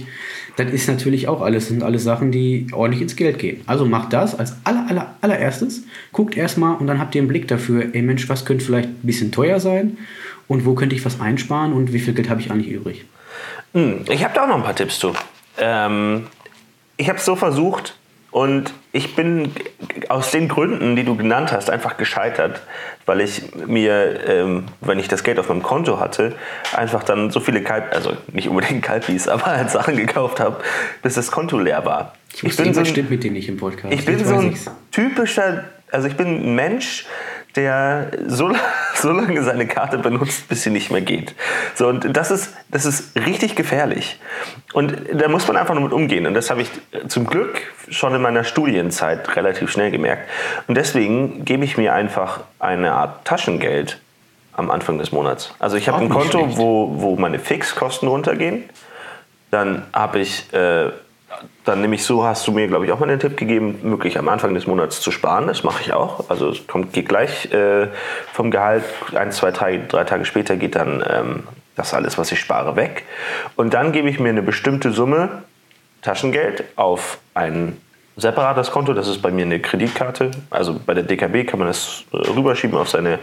Euro. 0.00 0.06
Das 0.56 0.70
ist 0.70 0.87
natürlich 0.88 1.29
auch 1.29 1.41
alles, 1.41 1.69
sind 1.69 1.82
alles 1.82 2.05
Sachen, 2.05 2.31
die 2.31 2.67
ordentlich 2.73 3.00
ins 3.00 3.17
Geld 3.17 3.38
gehen. 3.38 3.62
Also 3.67 3.87
macht 3.87 4.12
das 4.12 4.38
als 4.38 4.55
aller, 4.64 4.87
aller, 4.88 5.14
allererstes, 5.23 5.85
guckt 6.12 6.37
erstmal 6.37 6.76
und 6.76 6.87
dann 6.87 6.99
habt 6.99 7.14
ihr 7.14 7.23
einen 7.23 7.29
Blick 7.29 7.49
dafür, 7.49 7.87
ey 7.94 8.03
Mensch, 8.03 8.29
was 8.29 8.44
könnte 8.44 8.65
vielleicht 8.65 8.88
ein 8.88 9.00
bisschen 9.03 9.32
teuer 9.32 9.61
sein 9.61 9.97
und 10.49 10.67
wo 10.67 10.75
könnte 10.75 10.94
ich 10.94 11.05
was 11.05 11.20
einsparen 11.20 11.73
und 11.73 11.93
wie 11.94 11.99
viel 11.99 12.12
Geld 12.15 12.29
habe 12.29 12.41
ich 12.41 12.50
eigentlich 12.50 12.70
übrig. 12.70 13.05
Hm, 13.73 14.00
Ich 14.11 14.23
habe 14.23 14.35
da 14.35 14.44
auch 14.44 14.49
noch 14.49 14.56
ein 14.56 14.62
paar 14.62 14.76
Tipps 14.76 14.99
zu. 14.99 15.12
Ähm, 15.58 16.25
ich 16.99 17.08
habe 17.08 17.19
es 17.19 17.25
so 17.25 17.35
versucht 17.37 17.97
und 18.32 18.73
ich 18.93 19.14
bin 19.14 19.52
aus 20.08 20.31
den 20.31 20.49
Gründen, 20.49 20.96
die 20.96 21.05
du 21.05 21.17
genannt 21.17 21.52
hast, 21.52 21.69
einfach 21.69 21.99
gescheitert, 21.99 22.62
weil 23.05 23.20
ich 23.20 23.43
mir, 23.67 24.26
ähm, 24.26 24.64
wenn 24.81 24.99
ich 24.99 25.06
das 25.06 25.23
Geld 25.23 25.38
auf 25.38 25.50
meinem 25.50 25.62
Konto 25.62 26.00
hatte, 26.00 26.34
einfach 26.75 27.02
dann 27.02 27.31
so 27.31 27.40
viele 27.40 27.62
Kalb, 27.62 27.93
also 27.93 28.17
nicht 28.32 28.49
unbedingt 28.49 28.82
Kalbis, 28.82 29.29
aber 29.29 29.44
halt 29.44 29.70
Sachen 29.70 29.96
gekauft 29.96 30.40
habe, 30.40 30.56
bis 31.02 31.14
das 31.14 31.31
Konto 31.31 31.58
leer 31.58 31.84
war. 31.84 32.14
Ich 32.34 32.43
wusste, 32.43 32.62
irgendwas 32.62 32.88
stimmt 32.88 33.11
mit 33.11 33.23
dir 33.23 33.31
nicht 33.31 33.50
im 33.50 33.58
Podcast. 33.58 33.93
Ich 33.93 34.06
bin 34.06 34.19
Jetzt 34.19 34.29
so 34.29 34.37
ein 34.37 34.56
typischer, 34.90 35.64
also 35.90 36.08
ich 36.08 36.17
bin 36.17 36.29
ein 36.29 36.55
Mensch, 36.55 37.05
der 37.56 38.10
so, 38.26 38.52
so 38.94 39.12
lange 39.12 39.43
seine 39.43 39.66
Karte 39.66 39.99
benutzt, 39.99 40.49
bis 40.49 40.62
sie 40.62 40.70
nicht 40.70 40.90
mehr 40.90 41.00
geht. 41.00 41.34
So, 41.75 41.88
und 41.88 42.16
das 42.16 42.31
ist, 42.31 42.54
das 42.70 42.84
ist 42.84 43.16
richtig 43.16 43.56
gefährlich. 43.56 44.19
Und 44.72 44.96
da 45.12 45.28
muss 45.28 45.46
man 45.46 45.56
einfach 45.56 45.75
nur 45.75 45.84
mit 45.84 45.93
umgehen. 45.93 46.26
Und 46.26 46.34
das 46.34 46.50
habe 46.50 46.62
ich 46.62 46.70
zum 47.08 47.26
Glück 47.26 47.60
schon 47.90 48.14
in 48.14 48.22
meiner 48.22 48.44
Studienzeit 48.44 49.37
relativ 49.37 49.70
schnell 49.70 49.90
gemerkt. 49.90 50.28
Und 50.66 50.76
deswegen 50.76 51.44
gebe 51.44 51.64
ich 51.64 51.76
mir 51.76 51.94
einfach 51.94 52.40
eine 52.58 52.93
Art 52.93 53.25
Taschengeld 53.25 54.00
am 54.55 54.70
Anfang 54.70 54.98
des 54.98 55.12
Monats. 55.12 55.55
Also 55.58 55.76
ich 55.76 55.88
habe 55.88 55.98
ein 55.98 56.08
Konto, 56.08 56.40
schlecht. 56.40 56.58
wo, 56.58 57.00
wo 57.00 57.16
meine 57.16 57.38
Fixkosten 57.38 58.08
runtergehen. 58.08 58.64
Dann 59.50 59.87
habe 59.93 60.20
ich, 60.20 60.52
äh, 60.52 60.90
dann 61.64 61.81
nehme 61.81 61.94
ich 61.94 62.05
so, 62.05 62.25
hast 62.25 62.46
du 62.46 62.52
mir, 62.52 62.67
glaube 62.67 62.87
ich, 62.87 62.93
auch 62.93 62.99
mal 62.99 63.06
den 63.06 63.20
Tipp 63.20 63.37
gegeben, 63.37 63.79
möglich 63.82 64.19
am 64.19 64.29
Anfang 64.29 64.55
des 64.55 64.67
Monats 64.67 65.00
zu 65.00 65.11
sparen. 65.11 65.46
Das 65.46 65.62
mache 65.62 65.82
ich 65.82 65.93
auch. 65.93 66.29
Also 66.29 66.49
es 66.50 66.67
kommt, 66.67 66.93
geht 66.93 67.08
gleich 67.08 67.52
äh, 67.52 67.88
vom 68.32 68.50
Gehalt, 68.50 68.84
ein, 69.14 69.32
zwei, 69.32 69.50
drei, 69.50 69.79
drei 69.88 70.05
Tage 70.05 70.25
später 70.25 70.56
geht 70.56 70.75
dann 70.75 71.05
ähm, 71.08 71.43
das 71.76 71.94
alles, 71.94 72.19
was 72.19 72.32
ich 72.32 72.40
spare, 72.40 72.76
weg. 72.76 73.05
Und 73.56 73.75
dann 73.75 73.93
gebe 73.93 74.08
ich 74.08 74.19
mir 74.19 74.31
eine 74.31 74.43
bestimmte 74.43 74.93
Summe 74.93 75.43
Taschengeld 76.02 76.64
auf 76.76 77.19
ein 77.34 77.81
separates 78.17 78.70
Konto. 78.70 78.93
Das 78.93 79.08
ist 79.08 79.23
bei 79.23 79.31
mir 79.31 79.44
eine 79.44 79.61
Kreditkarte. 79.61 80.32
Also 80.50 80.79
bei 80.84 80.94
der 80.94 81.05
DKB 81.05 81.46
kann 81.46 81.61
man 81.61 81.69
das 81.69 82.05
äh, 82.12 82.17
rüberschieben 82.17 82.76
auf 82.76 82.90
seine 82.90 83.19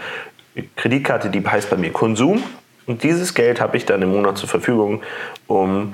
Kreditkarte, 0.75 1.29
die 1.29 1.45
heißt 1.45 1.69
bei 1.69 1.77
mir 1.77 1.91
Konsum. 1.91 2.41
Und 2.88 3.03
dieses 3.03 3.33
Geld 3.33 3.61
habe 3.61 3.77
ich 3.77 3.85
dann 3.85 4.01
im 4.01 4.11
Monat 4.11 4.38
zur 4.38 4.50
Verfügung, 4.50 5.03
um 5.45 5.94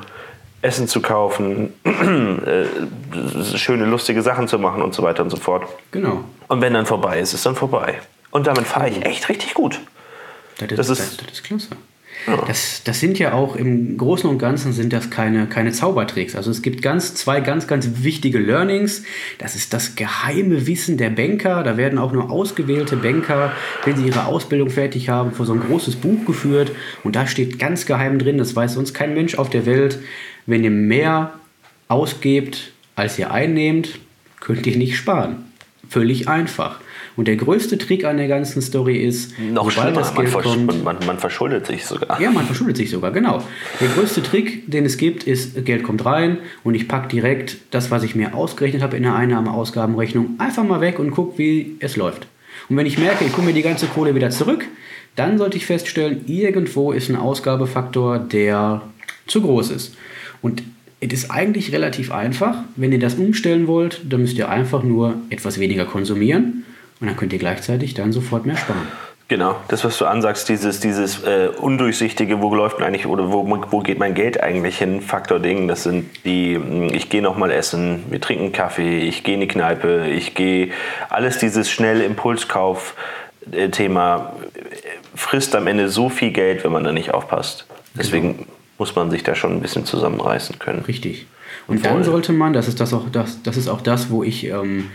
Essen 0.65 0.87
zu 0.87 1.01
kaufen, 1.01 1.73
äh, 1.83 2.65
schöne, 3.57 3.85
lustige 3.85 4.21
Sachen 4.21 4.47
zu 4.47 4.59
machen 4.59 4.81
und 4.81 4.93
so 4.93 5.03
weiter 5.03 5.23
und 5.23 5.29
so 5.29 5.37
fort. 5.37 5.63
Genau. 5.91 6.23
Und 6.47 6.61
wenn 6.61 6.73
dann 6.73 6.85
vorbei 6.85 7.19
ist, 7.19 7.33
ist 7.33 7.45
dann 7.45 7.55
vorbei. 7.55 7.99
Und 8.31 8.47
damit 8.47 8.65
fahre 8.65 8.89
ich 8.89 9.05
echt 9.05 9.29
richtig 9.29 9.53
gut. 9.53 9.79
Das 10.57 10.69
ist, 10.71 10.77
Das 10.79 10.87
das 10.87 10.99
ist- 10.99 11.21
das, 11.21 11.31
ist 11.33 11.43
klasse. 11.43 11.67
Das, 12.47 12.81
das 12.83 12.99
sind 13.01 13.19
ja 13.19 13.33
auch 13.33 13.55
im 13.55 13.97
Großen 13.97 14.27
und 14.27 14.39
Ganzen 14.39 14.73
sind 14.73 14.93
das 14.93 15.09
keine, 15.11 15.45
keine 15.47 15.73
Zaubertricks. 15.73 16.35
Also 16.35 16.49
es 16.49 16.61
gibt 16.63 16.81
ganz, 16.81 17.13
zwei 17.13 17.39
ganz, 17.41 17.67
ganz 17.67 17.87
wichtige 18.03 18.39
Learnings. 18.39 19.03
Das 19.37 19.53
ist 19.55 19.73
das 19.73 19.95
geheime 19.95 20.65
Wissen 20.65 20.97
der 20.97 21.09
Banker. 21.11 21.61
Da 21.61 21.77
werden 21.77 21.99
auch 21.99 22.13
nur 22.13 22.31
ausgewählte 22.31 22.95
Banker, 22.95 23.51
wenn 23.83 23.97
sie 23.97 24.07
ihre 24.07 24.25
Ausbildung 24.25 24.69
fertig 24.71 25.09
haben, 25.09 25.33
vor 25.33 25.45
so 25.45 25.53
ein 25.53 25.59
großes 25.59 25.97
Buch 25.97 26.25
geführt. 26.25 26.71
Und 27.03 27.15
da 27.15 27.27
steht 27.27 27.59
ganz 27.59 27.85
geheim 27.85 28.17
drin, 28.17 28.37
das 28.39 28.55
weiß 28.55 28.73
sonst 28.73 28.93
kein 28.93 29.13
Mensch 29.13 29.35
auf 29.37 29.49
der 29.51 29.65
Welt, 29.67 29.99
wenn 30.45 30.63
ihr 30.63 30.71
mehr 30.71 31.33
ausgebt, 31.87 32.71
als 32.95 33.19
ihr 33.19 33.31
einnehmt, 33.31 33.99
könnt 34.39 34.65
ihr 34.67 34.77
nicht 34.77 34.95
sparen. 34.95 35.51
Völlig 35.89 36.27
einfach. 36.27 36.79
Und 37.15 37.27
der 37.27 37.37
größte 37.37 37.77
Trick 37.77 38.03
an 38.03 38.17
der 38.17 38.27
ganzen 38.27 38.61
Story 38.61 38.97
ist, 38.97 39.39
Noch 39.39 39.71
schlimmer, 39.71 39.93
das 39.93 40.13
man, 40.13 40.23
Geld 40.23 40.29
versch 40.29 40.45
kommt, 40.45 40.65
man, 40.65 40.83
man, 40.83 40.97
man 41.05 41.17
verschuldet 41.17 41.65
sich 41.65 41.85
sogar. 41.85 42.19
ja, 42.19 42.29
man 42.29 42.45
verschuldet 42.45 42.75
sich 42.75 42.89
sogar, 42.89 43.11
genau. 43.11 43.41
Der 43.79 43.87
größte 43.87 44.21
Trick, 44.21 44.69
den 44.69 44.85
es 44.85 44.97
gibt, 44.97 45.23
ist, 45.23 45.63
Geld 45.65 45.83
kommt 45.83 46.03
rein 46.03 46.39
und 46.63 46.75
ich 46.75 46.87
packe 46.87 47.07
direkt 47.07 47.57
das, 47.71 47.89
was 47.89 48.03
ich 48.03 48.15
mir 48.15 48.35
ausgerechnet 48.35 48.81
habe 48.81 48.97
in 48.97 49.03
der 49.03 49.15
Einnahme-Ausgabenrechnung, 49.15 50.35
einfach 50.39 50.63
mal 50.63 50.81
weg 50.81 50.99
und 50.99 51.11
gucke, 51.11 51.37
wie 51.37 51.77
es 51.79 51.95
läuft. 51.95 52.27
Und 52.67 52.75
wenn 52.77 52.85
ich 52.85 52.97
merke, 52.97 53.23
ich 53.23 53.31
komme 53.31 53.47
mir 53.47 53.53
die 53.53 53.61
ganze 53.61 53.87
Kohle 53.87 54.15
wieder 54.15 54.29
zurück, 54.29 54.65
dann 55.15 55.37
sollte 55.37 55.55
ich 55.55 55.65
feststellen, 55.65 56.25
irgendwo 56.27 56.91
ist 56.91 57.09
ein 57.09 57.15
Ausgabefaktor, 57.15 58.19
der 58.19 58.81
zu 59.27 59.41
groß 59.41 59.71
ist. 59.71 59.95
Und 60.45 60.63
es 60.99 61.11
ist 61.11 61.31
eigentlich 61.31 61.71
relativ 61.71 62.11
einfach. 62.11 62.59
Wenn 62.75 62.91
ihr 62.91 62.99
das 62.99 63.15
umstellen 63.15 63.65
wollt, 63.65 64.01
dann 64.07 64.21
müsst 64.21 64.37
ihr 64.37 64.47
einfach 64.47 64.83
nur 64.83 65.15
etwas 65.31 65.59
weniger 65.59 65.85
konsumieren 65.85 66.65
und 66.99 67.07
dann 67.07 67.17
könnt 67.17 67.33
ihr 67.33 67.39
gleichzeitig 67.39 67.95
dann 67.95 68.11
sofort 68.11 68.45
mehr 68.45 68.55
sparen. 68.55 68.87
Genau, 69.27 69.55
das, 69.69 69.83
was 69.83 69.97
du 69.97 70.05
ansagst, 70.05 70.47
dieses, 70.47 70.79
dieses 70.79 71.23
äh, 71.23 71.49
undurchsichtige, 71.59 72.43
wo 72.43 72.53
läuft 72.53 72.77
denn 72.77 72.85
eigentlich 72.85 73.07
oder 73.07 73.31
wo, 73.31 73.59
wo 73.71 73.79
geht 73.79 73.97
mein 73.97 74.13
Geld 74.13 74.39
eigentlich 74.39 74.77
hin, 74.77 75.01
Faktor-Ding, 75.01 75.67
das 75.67 75.81
sind 75.81 76.05
die, 76.25 76.59
mh, 76.59 76.93
ich 76.93 77.09
gehe 77.09 77.23
nochmal 77.23 77.49
essen, 77.49 78.03
wir 78.11 78.21
trinken 78.21 78.51
Kaffee, 78.51 78.99
ich 78.99 79.23
gehe 79.23 79.33
in 79.33 79.41
die 79.41 79.47
Kneipe, 79.47 80.09
ich 80.09 80.35
gehe, 80.35 80.69
alles 81.09 81.39
dieses 81.39 81.71
schnelle 81.71 82.05
Impulskauf-Thema 82.05 84.33
äh, 84.53 84.59
frisst 85.15 85.55
am 85.55 85.65
Ende 85.65 85.89
so 85.89 86.09
viel 86.09 86.29
Geld, 86.29 86.63
wenn 86.63 86.71
man 86.71 86.83
da 86.83 86.91
nicht 86.91 87.15
aufpasst. 87.15 87.65
Deswegen 87.95 88.45
muss 88.77 88.95
man 88.95 89.09
sich 89.09 89.23
da 89.23 89.35
schon 89.35 89.53
ein 89.53 89.61
bisschen 89.61 89.85
zusammenreißen 89.85 90.59
können. 90.59 90.81
Richtig. 90.81 91.27
Und 91.67 91.79
Voll. 91.79 91.89
dann 91.89 92.03
sollte 92.03 92.33
man, 92.33 92.53
das 92.53 92.67
ist 92.67 92.79
das 92.79 92.93
auch 92.93 93.09
das, 93.09 93.41
das 93.43 93.57
ist 93.57 93.67
auch 93.67 93.81
das, 93.81 94.09
wo 94.09 94.23
ich 94.23 94.45
ähm, 94.45 94.85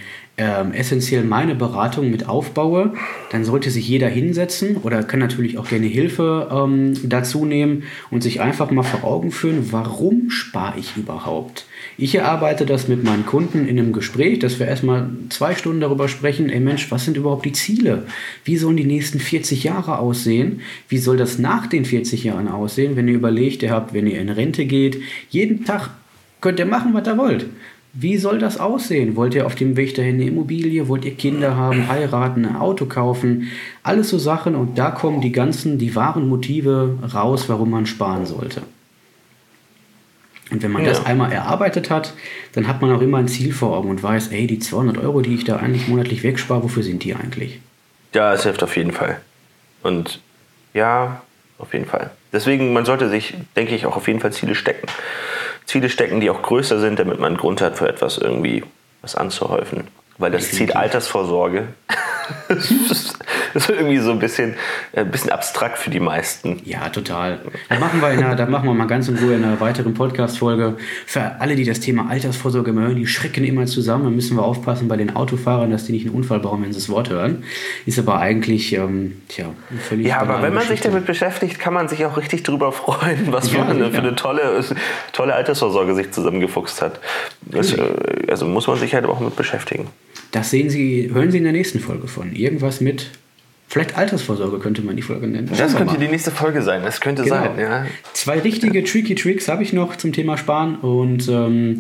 ähm, 0.41 0.73
essentiell 0.73 1.23
meine 1.23 1.55
Beratung 1.55 2.11
mit 2.11 2.27
aufbaue, 2.27 2.95
dann 3.31 3.45
sollte 3.45 3.71
sich 3.71 3.87
jeder 3.87 4.09
hinsetzen 4.09 4.79
oder 4.79 5.03
kann 5.03 5.21
natürlich 5.21 5.59
auch 5.59 5.69
gerne 5.69 5.87
Hilfe 5.87 6.49
ähm, 6.51 6.95
dazu 7.05 7.45
nehmen 7.45 7.83
und 8.11 8.23
sich 8.23 8.41
einfach 8.41 8.71
mal 8.71 8.83
vor 8.83 9.05
Augen 9.05 9.33
führen, 9.33 9.71
warum 9.71 10.31
spare 10.31 10.79
ich 10.79 10.97
überhaupt? 10.97 11.67
Ich 11.99 12.15
erarbeite 12.15 12.65
das 12.65 12.89
mit 12.89 13.05
meinen 13.05 13.27
Kunden 13.27 13.69
in 13.69 13.79
einem 13.79 13.93
Gespräch, 13.93 14.39
dass 14.39 14.59
wir 14.59 14.67
erstmal 14.67 15.11
zwei 15.29 15.55
Stunden 15.55 15.83
darüber 15.83 16.09
sprechen, 16.09 16.49
ey 16.49 16.61
Mensch, 16.61 16.91
was 16.91 17.05
sind 17.05 17.19
überhaupt 17.19 17.45
die 17.45 17.53
Ziele? 17.53 18.07
Wie 18.45 18.57
sollen 18.57 18.79
die 18.79 18.85
nächsten 18.85 19.21
40 19.21 19.65
Jahre 19.65 19.99
aussehen? 19.99 20.63
Wie 20.89 20.99
soll 20.99 21.19
das 21.19 21.39
nach 21.39 21.67
den 21.67 21.85
40 21.85 22.25
Jahren 22.25 22.49
aussehen, 22.49 22.97
wenn 22.97 23.09
ihr 23.09 23.15
überlegt, 23.15 23.63
ihr 23.63 23.73
habt, 23.73 23.93
wenn 23.93 24.07
ihr 24.07 24.19
in 24.19 24.31
Rente 24.31 24.65
geht, 24.65 25.03
jeden 25.29 25.67
Tag 25.67 25.91
könnt 26.41 26.59
ihr 26.59 26.67
machen, 26.67 26.95
was 26.95 27.07
ihr 27.07 27.19
wollt. 27.19 27.47
Wie 27.93 28.19
soll 28.19 28.39
das 28.39 28.61
aussehen? 28.61 29.17
Wollt 29.17 29.35
ihr 29.35 29.47
auf 29.47 29.57
dem 29.57 29.77
Weg 29.77 29.95
dahin 29.97 30.15
eine 30.15 30.27
Immobilie? 30.27 30.87
Wollt 30.87 31.05
ihr 31.05 31.15
Kinder 31.15 31.57
haben, 31.57 31.89
heiraten, 31.89 32.47
ein 32.47 32.57
Auto 32.57 32.87
kaufen? 32.87 33.49
Alles 33.83 34.11
so 34.11 34.19
Sachen 34.19 34.55
und 34.55 34.79
da 34.79 34.93
kommen 34.93 35.21
die 35.21 35.33
ganzen, 35.33 35.79
die 35.79 35.97
wahren 35.97 36.29
Motive 36.29 36.99
raus, 37.13 37.49
warum 37.49 37.71
man 37.71 37.87
sparen 37.87 38.27
sollte. 38.27 38.63
Und 40.51 40.63
wenn 40.63 40.73
man 40.73 40.85
ja. 40.85 40.91
das 40.91 41.07
einmal 41.07 41.33
erarbeitet 41.33 41.91
hat, 41.91 42.13
dann 42.53 42.67
hat 42.67 42.81
man 42.81 42.93
auch 42.93 43.01
immer 43.01 43.19
ein 43.19 43.29
Ziel 43.29 43.53
vor 43.53 43.77
Augen 43.77 43.91
und 43.91 44.03
weiß, 44.03 44.29
ey, 44.29 44.47
die 44.47 44.59
200 44.59 44.99
Euro, 44.99 45.21
die 45.21 45.35
ich 45.35 45.45
da 45.45 45.57
eigentlich 45.57 45.89
monatlich 45.89 46.23
wegspare, 46.23 46.63
wofür 46.63 46.83
sind 46.83 47.05
die 47.05 47.15
eigentlich? 47.15 47.61
Ja, 48.15 48.33
es 48.35 48.43
hilft 48.43 48.63
auf 48.63 48.77
jeden 48.77 48.93
Fall. 48.93 49.21
Und 49.83 50.21
ja, 50.75 51.23
auf 51.59 51.73
jeden 51.73 51.87
Fall. 51.87 52.11
Deswegen, 52.33 52.73
man 52.73 52.85
sollte 52.85 53.09
sich, 53.09 53.35
denke 53.57 53.75
ich, 53.75 53.87
auch 53.87 53.97
auf 53.97 54.09
jeden 54.09 54.21
Fall 54.21 54.33
Ziele 54.33 54.55
stecken. 54.55 54.87
Ziele 55.71 55.89
stecken, 55.89 56.21
die 56.21 56.31
auch 56.31 56.43
größer 56.43 56.81
sind, 56.81 56.99
damit 56.99 57.21
man 57.21 57.29
einen 57.29 57.37
Grund 57.37 57.61
hat, 57.61 57.79
für 57.79 57.89
etwas 57.89 58.19
irgendwie 58.19 58.65
was 59.03 59.15
anzuhäufen. 59.15 59.87
Weil 60.19 60.33
das 60.33 60.51
zieht 60.51 60.75
Altersvorsorge 60.75 61.69
das 63.55 63.69
ist 63.69 63.77
irgendwie 63.77 63.99
so 63.99 64.13
ein 64.13 64.19
bisschen, 64.19 64.55
ein 64.95 65.07
äh, 65.07 65.11
bisschen 65.11 65.31
abstrakt 65.31 65.79
für 65.79 65.91
die 65.91 66.01
meisten. 66.01 66.61
Ja, 66.65 66.89
total. 66.89 67.41
Da 67.69 67.79
machen 67.79 68.01
wir, 68.01 68.09
einer, 68.09 68.37
da 68.37 68.47
machen 68.47 68.67
wir 68.67 68.75
mal 68.75 68.87
ganz 68.87 69.09
in 69.09 69.19
Ruhe 69.19 69.35
in 69.35 69.45
einer 69.45 69.61
weiteren 69.61 69.95
Podcast-Folge. 69.95 70.77
Für 71.07 71.41
alle, 71.41 71.57
die 71.57 71.65
das 71.65 71.81
Thema 71.81 72.09
Altersvorsorge 72.11 72.71
immer 72.71 72.83
hören, 72.83 72.97
die 72.97 73.07
schrecken 73.07 73.45
immer 73.45 73.67
zusammen. 73.67 74.05
Da 74.05 74.11
müssen 74.11 74.37
wir 74.37 74.45
aufpassen 74.45 74.89
bei 74.89 74.97
den 74.97 75.17
Autofahrern, 75.17 75.71
dass 75.71 75.85
die 75.85 75.93
nicht 75.93 76.07
einen 76.07 76.15
Unfall 76.15 76.41
bauen, 76.41 76.63
wenn 76.63 76.73
sie 76.73 76.79
das 76.79 76.89
Wort 76.89 77.11
hören. 77.11 77.45
Ist 77.87 77.99
aber 77.99 78.21
eigentlich, 78.21 78.73
ähm, 78.73 79.21
tja, 79.29 79.47
völlig. 79.89 80.07
Ja, 80.07 80.21
aber 80.21 80.43
wenn 80.43 80.55
man 80.55 80.63
Geschichte. 80.63 80.75
sich 80.75 80.81
damit 80.83 81.07
beschäftigt, 81.07 81.59
kann 81.59 81.75
man 81.75 81.89
sich 81.89 82.05
auch 82.05 82.17
richtig 82.17 82.43
drüber 82.43 82.73
freuen, 82.73 83.33
was 83.33 83.53
ja, 83.53 83.65
man 83.65 83.79
ja. 83.79 83.91
für 83.91 83.99
eine 83.99 84.15
tolle, 84.15 84.65
tolle 85.13 85.35
Altersvorsorge 85.35 85.95
sich 85.95 86.11
zusammengefuchst 86.11 86.83
hat. 86.83 87.01
Das, 87.43 87.73
äh, 87.73 87.83
also 88.29 88.47
muss 88.47 88.67
man 88.67 88.79
sich 88.79 88.95
halt 88.95 89.07
auch 89.07 89.21
mit 89.21 89.37
beschäftigen. 89.37 89.89
Das 90.33 90.51
sehen 90.51 90.71
Sie, 90.71 91.11
hören 91.13 91.31
Sie 91.31 91.39
in 91.39 91.45
der 91.45 91.53
nächsten 91.53 91.81
Folge 91.81 92.07
von. 92.07 92.33
Irgendwas 92.33 92.81
mit 92.81 93.11
Vielleicht 93.71 93.97
Altersvorsorge 93.97 94.59
könnte 94.59 94.83
man 94.83 94.97
die 94.97 95.03
Folge 95.03 95.29
nennen. 95.29 95.49
Das 95.57 95.77
könnte 95.77 95.97
die 95.97 96.09
nächste 96.09 96.33
Folge 96.33 96.61
sein. 96.61 96.83
Das 96.83 97.01
könnte 97.01 97.23
genau. 97.23 97.37
sein, 97.37 97.57
ja. 97.57 97.87
Zwei 98.15 98.41
richtige 98.41 98.83
tricky 98.83 99.15
Tricks 99.15 99.47
habe 99.47 99.63
ich 99.63 99.73
noch 99.73 99.95
zum 99.95 100.13
Thema 100.13 100.37
Sparen 100.37 100.75
und 100.75 101.29
ähm, 101.29 101.79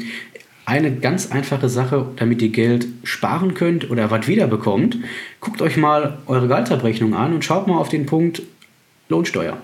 eine 0.66 0.92
ganz 0.92 1.32
einfache 1.32 1.68
Sache, 1.68 2.06
damit 2.14 2.42
ihr 2.42 2.50
Geld 2.50 2.86
sparen 3.02 3.54
könnt 3.54 3.90
oder 3.90 4.08
was 4.12 4.28
wiederbekommt. 4.28 4.98
Guckt 5.40 5.60
euch 5.62 5.76
mal 5.76 6.18
eure 6.26 6.46
Gehaltsabrechnung 6.46 7.12
an 7.12 7.34
und 7.34 7.44
schaut 7.44 7.66
mal 7.66 7.78
auf 7.78 7.88
den 7.88 8.06
Punkt 8.06 8.42
Lohnsteuer. 9.08 9.56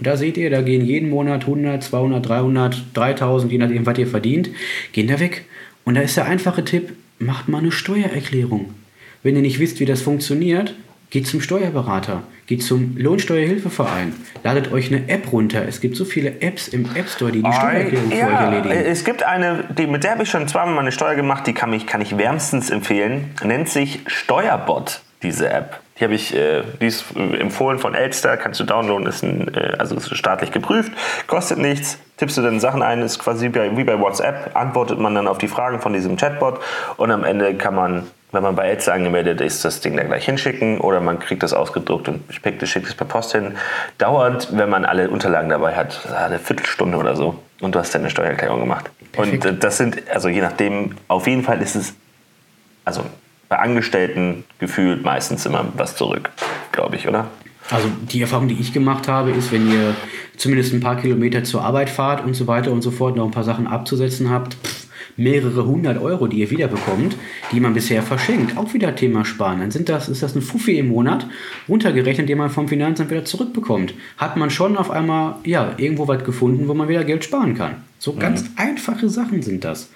da 0.00 0.16
seht 0.16 0.38
ihr, 0.38 0.48
da 0.48 0.62
gehen 0.62 0.82
jeden 0.82 1.10
Monat 1.10 1.42
100, 1.42 1.82
200, 1.82 2.26
300, 2.26 2.82
3000, 2.94 3.52
je 3.52 3.58
nachdem, 3.58 3.84
was 3.84 3.98
ihr 3.98 4.06
verdient, 4.06 4.48
gehen 4.92 5.08
da 5.08 5.20
weg. 5.20 5.44
Und 5.84 5.96
da 5.96 6.00
ist 6.00 6.16
der 6.16 6.24
einfache 6.24 6.64
Tipp, 6.64 6.94
macht 7.18 7.48
mal 7.48 7.58
eine 7.58 7.72
Steuererklärung. 7.72 8.72
Wenn 9.22 9.36
ihr 9.36 9.42
nicht 9.42 9.58
wisst, 9.58 9.80
wie 9.80 9.84
das 9.84 10.00
funktioniert, 10.00 10.74
geht 11.10 11.26
zum 11.26 11.40
Steuerberater, 11.40 12.22
geht 12.46 12.62
zum 12.62 12.96
Lohnsteuerhilfeverein, 12.96 14.14
ladet 14.44 14.72
euch 14.72 14.92
eine 14.92 15.08
App 15.08 15.32
runter. 15.32 15.66
Es 15.66 15.80
gibt 15.80 15.96
so 15.96 16.04
viele 16.04 16.40
Apps 16.40 16.68
im 16.68 16.84
App 16.94 17.08
Store, 17.08 17.32
die 17.32 17.42
die 17.42 17.52
Steuererklärung 17.52 18.10
ja, 18.10 18.26
für 18.26 18.32
euch 18.32 18.40
erledigen. 18.40 18.86
Es 18.86 19.04
gibt 19.04 19.22
eine, 19.22 19.64
die, 19.76 19.86
mit 19.86 20.04
der 20.04 20.12
habe 20.12 20.22
ich 20.22 20.30
schon 20.30 20.46
zweimal 20.48 20.74
meine 20.74 20.92
Steuer 20.92 21.14
gemacht, 21.14 21.46
die 21.46 21.54
kann, 21.54 21.70
mich, 21.70 21.86
kann 21.86 22.00
ich 22.00 22.16
wärmstens 22.18 22.70
empfehlen. 22.70 23.30
Nennt 23.42 23.68
sich 23.68 24.00
Steuerbot, 24.06 25.00
diese 25.22 25.48
App. 25.50 25.80
Die 25.98 26.04
habe 26.04 26.14
ich, 26.14 26.34
äh, 26.34 26.62
die 26.80 26.86
ist 26.86 27.06
empfohlen 27.16 27.78
von 27.78 27.94
Elster, 27.94 28.36
kannst 28.36 28.60
du 28.60 28.64
downloaden, 28.64 29.06
ist 29.06 29.24
ein, 29.24 29.52
äh, 29.54 29.74
also 29.78 29.96
ist 29.96 30.16
staatlich 30.16 30.52
geprüft, 30.52 30.92
kostet 31.26 31.58
nichts, 31.58 31.98
tippst 32.18 32.36
du 32.36 32.42
dann 32.42 32.60
Sachen 32.60 32.82
ein, 32.82 33.02
ist 33.02 33.18
quasi 33.18 33.50
wie 33.52 33.84
bei 33.84 33.98
WhatsApp, 33.98 34.54
antwortet 34.54 35.00
man 35.00 35.14
dann 35.14 35.26
auf 35.26 35.38
die 35.38 35.48
Fragen 35.48 35.80
von 35.80 35.92
diesem 35.92 36.16
Chatbot 36.16 36.60
und 36.98 37.10
am 37.10 37.24
Ende 37.24 37.54
kann 37.54 37.74
man, 37.74 38.06
wenn 38.32 38.42
man 38.42 38.54
bei 38.54 38.68
Elster 38.68 38.92
angemeldet 38.92 39.40
ist, 39.40 39.64
das 39.64 39.80
Ding 39.80 39.96
dann 39.96 40.08
gleich 40.08 40.26
hinschicken 40.26 40.80
oder 40.80 41.00
man 41.00 41.18
kriegt 41.18 41.42
das 41.42 41.52
ausgedruckt 41.52 42.08
und 42.08 42.22
schickt 42.30 42.62
es 42.62 42.94
per 42.94 43.06
Post 43.06 43.32
hin. 43.32 43.56
Dauert, 43.96 44.56
wenn 44.56 44.68
man 44.68 44.84
alle 44.84 45.08
Unterlagen 45.08 45.48
dabei 45.48 45.74
hat, 45.74 46.06
eine 46.12 46.38
Viertelstunde 46.38 46.98
oder 46.98 47.16
so 47.16 47.38
und 47.60 47.74
du 47.74 47.78
hast 47.78 47.94
deine 47.94 48.10
Steuererklärung 48.10 48.60
gemacht. 48.60 48.90
Perfekt. 49.12 49.46
Und 49.46 49.64
das 49.64 49.78
sind, 49.78 50.02
also 50.10 50.28
je 50.28 50.42
nachdem, 50.42 50.96
auf 51.08 51.26
jeden 51.26 51.42
Fall 51.42 51.62
ist 51.62 51.74
es, 51.74 51.94
also 52.84 53.02
bei 53.48 53.58
Angestellten 53.58 54.44
gefühlt 54.58 55.02
meistens 55.04 55.46
immer 55.46 55.64
was 55.74 55.96
zurück, 55.96 56.30
glaube 56.72 56.96
ich, 56.96 57.08
oder? 57.08 57.28
Also 57.70 57.88
die 58.02 58.20
Erfahrung, 58.20 58.48
die 58.48 58.58
ich 58.58 58.72
gemacht 58.72 59.08
habe, 59.08 59.30
ist, 59.30 59.52
wenn 59.52 59.70
ihr 59.70 59.94
zumindest 60.36 60.72
ein 60.72 60.80
paar 60.80 60.96
Kilometer 60.96 61.44
zur 61.44 61.62
Arbeit 61.62 61.90
fahrt 61.90 62.24
und 62.24 62.34
so 62.34 62.46
weiter 62.46 62.70
und 62.70 62.82
so 62.82 62.90
fort, 62.90 63.16
noch 63.16 63.24
ein 63.24 63.30
paar 63.30 63.44
Sachen 63.44 63.66
abzusetzen 63.66 64.30
habt, 64.30 64.54
pff, 64.54 64.77
mehrere 65.18 65.66
hundert 65.66 66.00
Euro, 66.00 66.28
die 66.28 66.38
ihr 66.38 66.50
wiederbekommt, 66.50 67.16
die 67.52 67.60
man 67.60 67.74
bisher 67.74 68.02
verschenkt. 68.02 68.56
Auch 68.56 68.72
wieder 68.72 68.94
Thema 68.94 69.24
Sparen. 69.24 69.60
Dann 69.60 69.70
sind 69.70 69.90
das, 69.90 70.08
ist 70.08 70.22
das 70.22 70.34
ein 70.34 70.40
Fuffi 70.42 70.78
im 70.78 70.88
Monat, 70.88 71.26
runtergerechnet, 71.68 72.28
den 72.28 72.38
man 72.38 72.48
vom 72.48 72.68
Finanzamt 72.68 73.10
wieder 73.10 73.24
zurückbekommt. 73.24 73.92
Hat 74.16 74.36
man 74.36 74.48
schon 74.48 74.76
auf 74.76 74.90
einmal, 74.90 75.36
ja, 75.44 75.74
irgendwo 75.76 76.08
was 76.08 76.24
gefunden, 76.24 76.68
wo 76.68 76.74
man 76.74 76.88
wieder 76.88 77.04
Geld 77.04 77.24
sparen 77.24 77.54
kann. 77.54 77.82
So 77.98 78.14
ganz 78.14 78.44
mhm. 78.44 78.48
einfache 78.56 79.10
Sachen 79.10 79.42
sind 79.42 79.64
das. 79.64 79.90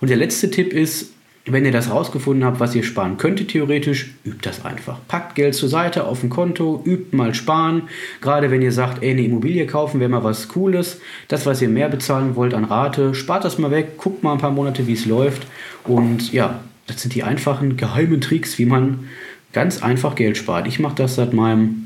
Und 0.00 0.10
der 0.10 0.16
letzte 0.16 0.50
Tipp 0.50 0.72
ist, 0.72 1.12
wenn 1.52 1.64
ihr 1.64 1.72
das 1.72 1.90
rausgefunden 1.90 2.44
habt, 2.44 2.60
was 2.60 2.74
ihr 2.74 2.82
sparen 2.82 3.16
könntet, 3.16 3.48
theoretisch, 3.48 4.14
übt 4.24 4.40
das 4.42 4.64
einfach. 4.64 4.98
Packt 5.08 5.34
Geld 5.34 5.54
zur 5.54 5.68
Seite 5.68 6.04
auf 6.04 6.22
ein 6.22 6.30
Konto, 6.30 6.82
übt 6.84 7.16
mal 7.16 7.34
sparen. 7.34 7.82
Gerade 8.20 8.50
wenn 8.50 8.62
ihr 8.62 8.72
sagt, 8.72 9.02
ey, 9.02 9.10
eine 9.10 9.22
Immobilie 9.22 9.66
kaufen 9.66 10.00
wäre 10.00 10.10
mal 10.10 10.24
was 10.24 10.48
Cooles. 10.48 11.00
Das, 11.28 11.46
was 11.46 11.62
ihr 11.62 11.68
mehr 11.68 11.88
bezahlen 11.88 12.36
wollt 12.36 12.54
an 12.54 12.64
Rate, 12.64 13.14
spart 13.14 13.44
das 13.44 13.58
mal 13.58 13.70
weg, 13.70 13.96
guckt 13.96 14.22
mal 14.22 14.32
ein 14.32 14.38
paar 14.38 14.50
Monate, 14.50 14.86
wie 14.86 14.94
es 14.94 15.06
läuft. 15.06 15.46
Und 15.84 16.32
ja, 16.32 16.60
das 16.86 17.02
sind 17.02 17.14
die 17.14 17.22
einfachen, 17.22 17.76
geheimen 17.76 18.20
Tricks, 18.20 18.58
wie 18.58 18.66
man 18.66 19.08
ganz 19.52 19.82
einfach 19.82 20.14
Geld 20.14 20.36
spart. 20.36 20.66
Ich 20.66 20.78
mache 20.78 20.96
das 20.96 21.14
seit 21.14 21.32
meinem 21.32 21.84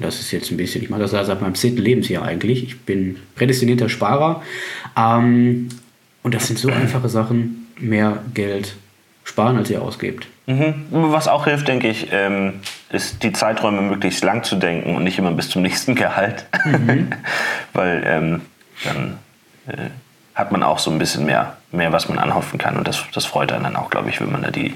das 0.00 0.20
ist 0.20 0.30
jetzt 0.30 0.52
ein 0.52 0.56
bisschen, 0.56 0.82
ich 0.84 0.90
mache 0.90 1.00
das 1.00 1.10
seit 1.10 1.40
meinem 1.40 1.56
zehnten 1.56 1.82
Lebensjahr 1.82 2.24
eigentlich. 2.24 2.62
Ich 2.62 2.80
bin 2.80 3.16
prädestinierter 3.34 3.88
Sparer. 3.88 4.42
Ähm, 4.96 5.68
und 6.22 6.34
das 6.34 6.46
sind 6.46 6.58
so 6.58 6.68
einfache 6.68 7.08
Sachen, 7.08 7.57
mehr 7.78 8.18
Geld 8.34 8.76
sparen, 9.24 9.56
als 9.56 9.70
ihr 9.70 9.82
ausgebt. 9.82 10.26
Mhm. 10.46 10.86
Was 10.90 11.28
auch 11.28 11.44
hilft, 11.44 11.68
denke 11.68 11.88
ich, 11.88 12.08
ähm, 12.10 12.60
ist 12.90 13.22
die 13.22 13.32
Zeiträume 13.32 13.82
möglichst 13.82 14.24
lang 14.24 14.44
zu 14.44 14.56
denken 14.56 14.96
und 14.96 15.04
nicht 15.04 15.18
immer 15.18 15.32
bis 15.32 15.50
zum 15.50 15.62
nächsten 15.68 15.94
Gehalt. 15.94 16.46
Mhm. 16.64 17.10
Weil 17.74 18.02
ähm, 18.06 18.40
dann 18.84 19.18
äh, 19.66 19.90
hat 20.34 20.52
man 20.52 20.62
auch 20.62 20.78
so 20.78 20.90
ein 20.90 20.98
bisschen 20.98 21.26
mehr, 21.26 21.56
mehr, 21.72 21.92
was 21.92 22.08
man 22.08 22.18
anhoffen 22.18 22.58
kann. 22.58 22.76
Und 22.76 22.88
das, 22.88 23.04
das 23.12 23.26
freut 23.26 23.52
einen 23.52 23.64
dann 23.64 23.76
auch, 23.76 23.90
glaube 23.90 24.08
ich, 24.08 24.20
wenn 24.20 24.30
man 24.32 24.42
da 24.42 24.50
die, 24.50 24.74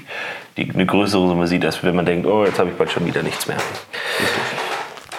die, 0.57 0.69
eine 0.69 0.85
größere 0.85 1.27
Summe 1.27 1.47
sieht, 1.47 1.65
als 1.65 1.83
wenn 1.83 1.95
man 1.95 2.05
denkt, 2.05 2.27
oh, 2.27 2.45
jetzt 2.45 2.59
habe 2.59 2.69
ich 2.69 2.75
bald 2.75 2.91
schon 2.91 3.05
wieder 3.05 3.23
nichts 3.23 3.47
mehr. 3.47 3.57
Richtig. 3.57 4.42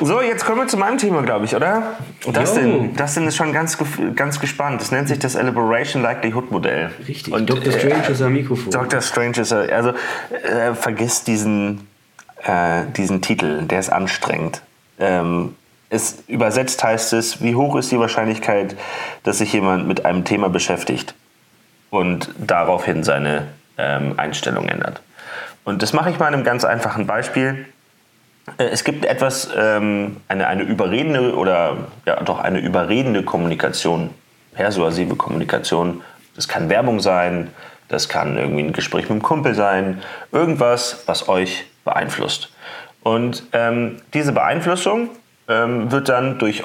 So, 0.01 0.21
jetzt 0.21 0.45
kommen 0.45 0.63
wir 0.63 0.67
zu 0.67 0.77
meinem 0.77 0.99
Thema, 0.99 1.23
glaube 1.23 1.45
ich, 1.45 1.55
oder? 1.55 1.95
Dustin, 2.25 2.97
Dustin 2.97 3.27
ist 3.29 3.37
schon 3.37 3.53
ganz, 3.53 3.79
ganz 4.17 4.41
gespannt. 4.41 4.81
Das 4.81 4.91
nennt 4.91 5.09
sich 5.09 5.19
das 5.19 5.37
Elaboration 5.37 6.03
Likelihood 6.03 6.51
Modell. 6.51 6.91
Richtig. 7.07 7.33
Und 7.33 7.49
Dr. 7.49 7.73
Strange 7.73 8.07
äh, 8.09 8.13
ist 8.13 8.23
am 8.23 8.33
Mikrofon. 8.33 8.71
Dr. 8.71 9.01
Strange 9.01 9.39
ist 9.39 9.53
er. 9.53 9.73
Also 9.73 9.91
äh, 10.31 10.75
vergiss 10.75 11.23
diesen, 11.23 11.87
äh, 12.43 12.83
diesen 12.97 13.23
Titel, 13.23 13.63
der 13.63 13.79
ist 13.79 13.91
anstrengend. 13.91 14.63
Ähm, 14.99 15.55
es, 15.91 16.25
übersetzt 16.27 16.83
heißt 16.83 17.13
es, 17.13 17.41
wie 17.41 17.55
hoch 17.55 17.77
ist 17.77 17.93
die 17.93 17.99
Wahrscheinlichkeit, 17.99 18.77
dass 19.23 19.39
sich 19.39 19.53
jemand 19.53 19.87
mit 19.87 20.05
einem 20.05 20.25
Thema 20.25 20.49
beschäftigt 20.49 21.15
und 21.91 22.31
daraufhin 22.39 23.05
seine 23.05 23.47
ähm, 23.79 24.15
Einstellung 24.17 24.67
ändert. 24.67 25.03
Und 25.65 25.83
das 25.83 25.93
mache 25.93 26.11
ich 26.11 26.19
mal 26.19 26.29
in 26.29 26.35
einem 26.35 26.45
ganz 26.45 26.65
einfachen 26.65 27.07
Beispiel. 27.07 27.67
Äh, 28.59 28.65
es 28.65 28.85
gibt 28.85 29.05
etwas, 29.05 29.49
ähm, 29.57 30.19
eine, 30.29 30.47
eine 30.47 30.63
überredende 30.63 31.35
oder 31.35 31.77
ja 32.07 32.23
doch 32.23 32.39
eine 32.39 32.61
überredende 32.61 33.23
Kommunikation, 33.23 34.11
persuasive 34.53 35.17
Kommunikation. 35.17 36.03
Das 36.37 36.49
kann 36.49 36.69
Werbung 36.69 37.01
sein, 37.01 37.51
das 37.89 38.09
kann 38.09 38.37
irgendwie 38.37 38.65
ein 38.65 38.73
Gespräch 38.73 39.05
mit 39.05 39.13
einem 39.13 39.23
Kumpel 39.23 39.55
sein, 39.55 40.03
irgendwas, 40.33 41.05
was 41.07 41.29
euch 41.29 41.65
beeinflusst. 41.85 42.51
Und 43.03 43.45
ähm, 43.53 44.01
diese 44.15 44.33
Beeinflussung 44.33 45.11
ähm, 45.49 45.93
wird 45.93 46.09
dann 46.09 46.39
durch 46.39 46.65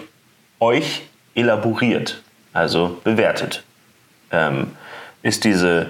euch 0.60 1.04
elaboriert, 1.36 2.24
also 2.54 3.00
bewertet. 3.04 3.64
Ähm, 4.32 4.72
ist 5.22 5.44
diese 5.44 5.88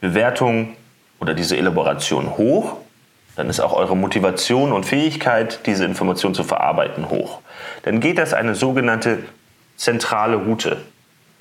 Bewertung 0.00 0.76
oder 1.20 1.34
diese 1.34 1.56
Elaboration 1.56 2.36
hoch, 2.36 2.78
dann 3.36 3.48
ist 3.48 3.60
auch 3.60 3.72
eure 3.72 3.96
Motivation 3.96 4.72
und 4.72 4.84
Fähigkeit, 4.84 5.60
diese 5.66 5.84
Information 5.84 6.34
zu 6.34 6.44
verarbeiten, 6.44 7.08
hoch. 7.10 7.40
Dann 7.84 8.00
geht 8.00 8.18
das 8.18 8.34
eine 8.34 8.54
sogenannte 8.54 9.18
zentrale 9.76 10.36
Route. 10.36 10.78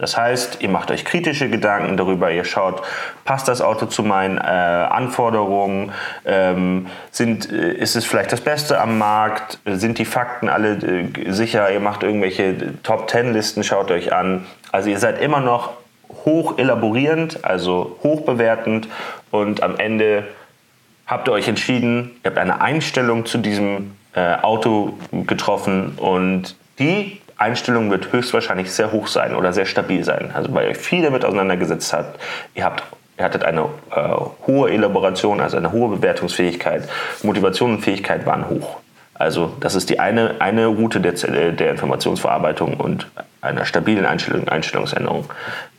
Das 0.01 0.17
heißt, 0.17 0.63
ihr 0.63 0.69
macht 0.69 0.89
euch 0.89 1.05
kritische 1.05 1.47
Gedanken 1.47 1.95
darüber, 1.95 2.31
ihr 2.31 2.43
schaut, 2.43 2.81
passt 3.23 3.47
das 3.47 3.61
Auto 3.61 3.85
zu 3.85 4.01
meinen 4.01 4.39
äh, 4.39 4.41
Anforderungen, 4.41 5.91
ähm, 6.25 6.87
sind, 7.11 7.51
äh, 7.51 7.73
ist 7.73 7.95
es 7.95 8.03
vielleicht 8.03 8.31
das 8.31 8.41
Beste 8.41 8.81
am 8.81 8.97
Markt, 8.97 9.59
sind 9.65 9.99
die 9.99 10.05
Fakten 10.05 10.49
alle 10.49 10.77
äh, 10.77 11.31
sicher, 11.31 11.71
ihr 11.71 11.79
macht 11.79 12.01
irgendwelche 12.01 12.81
Top-10-Listen, 12.81 13.63
schaut 13.63 13.91
euch 13.91 14.11
an. 14.11 14.47
Also 14.71 14.89
ihr 14.89 14.97
seid 14.97 15.21
immer 15.21 15.39
noch 15.39 15.73
hoch 16.25 16.57
elaborierend, 16.57 17.45
also 17.45 17.99
hoch 18.01 18.21
bewertend 18.21 18.87
und 19.29 19.61
am 19.61 19.77
Ende 19.77 20.23
habt 21.11 21.27
ihr 21.27 21.33
euch 21.33 21.47
entschieden, 21.47 22.11
ihr 22.23 22.31
habt 22.31 22.37
eine 22.37 22.61
Einstellung 22.61 23.25
zu 23.25 23.37
diesem 23.37 23.91
äh, 24.15 24.35
Auto 24.35 24.93
getroffen 25.11 25.93
und 25.97 26.55
die 26.79 27.19
Einstellung 27.37 27.91
wird 27.91 28.13
höchstwahrscheinlich 28.13 28.71
sehr 28.71 28.91
hoch 28.91 29.07
sein 29.07 29.35
oder 29.35 29.51
sehr 29.51 29.65
stabil 29.65 30.03
sein. 30.03 30.31
Also 30.33 30.53
weil 30.53 30.69
ihr 30.69 30.75
viel 30.75 31.03
damit 31.03 31.25
auseinandergesetzt 31.25 31.91
habt, 31.91 32.19
ihr 32.55 32.63
habt 32.63 32.83
ihr 33.17 33.25
hattet 33.25 33.43
eine 33.43 33.65
äh, 33.93 34.15
hohe 34.47 34.71
Elaboration, 34.71 35.41
also 35.41 35.57
eine 35.57 35.71
hohe 35.71 35.97
Bewertungsfähigkeit, 35.97 36.87
Motivation 37.23 37.73
und 37.73 37.81
Fähigkeit 37.81 38.25
waren 38.25 38.49
hoch. 38.49 38.77
Also 39.13 39.53
das 39.59 39.75
ist 39.75 39.89
die 39.89 39.99
eine, 39.99 40.35
eine 40.39 40.65
Route 40.67 41.01
der, 41.01 41.11
der 41.51 41.71
Informationsverarbeitung 41.71 42.75
und 42.75 43.05
einer 43.41 43.65
stabilen 43.65 44.05
Einstellung, 44.05 44.47
Einstellungsänderung. 44.47 45.25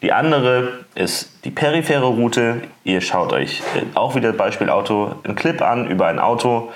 Die 0.02 0.12
andere 0.12 0.84
ist 0.94 1.44
die 1.44 1.50
periphere 1.50 2.06
Route. 2.06 2.62
Ihr 2.84 3.00
schaut 3.00 3.32
euch 3.32 3.60
äh, 3.76 3.82
auch 3.94 4.14
wieder 4.14 4.32
Beispiel 4.32 4.68
Auto, 4.68 5.14
einen 5.24 5.36
Clip 5.36 5.62
an 5.62 5.86
über 5.88 6.08
ein 6.08 6.18
Auto, 6.18 6.72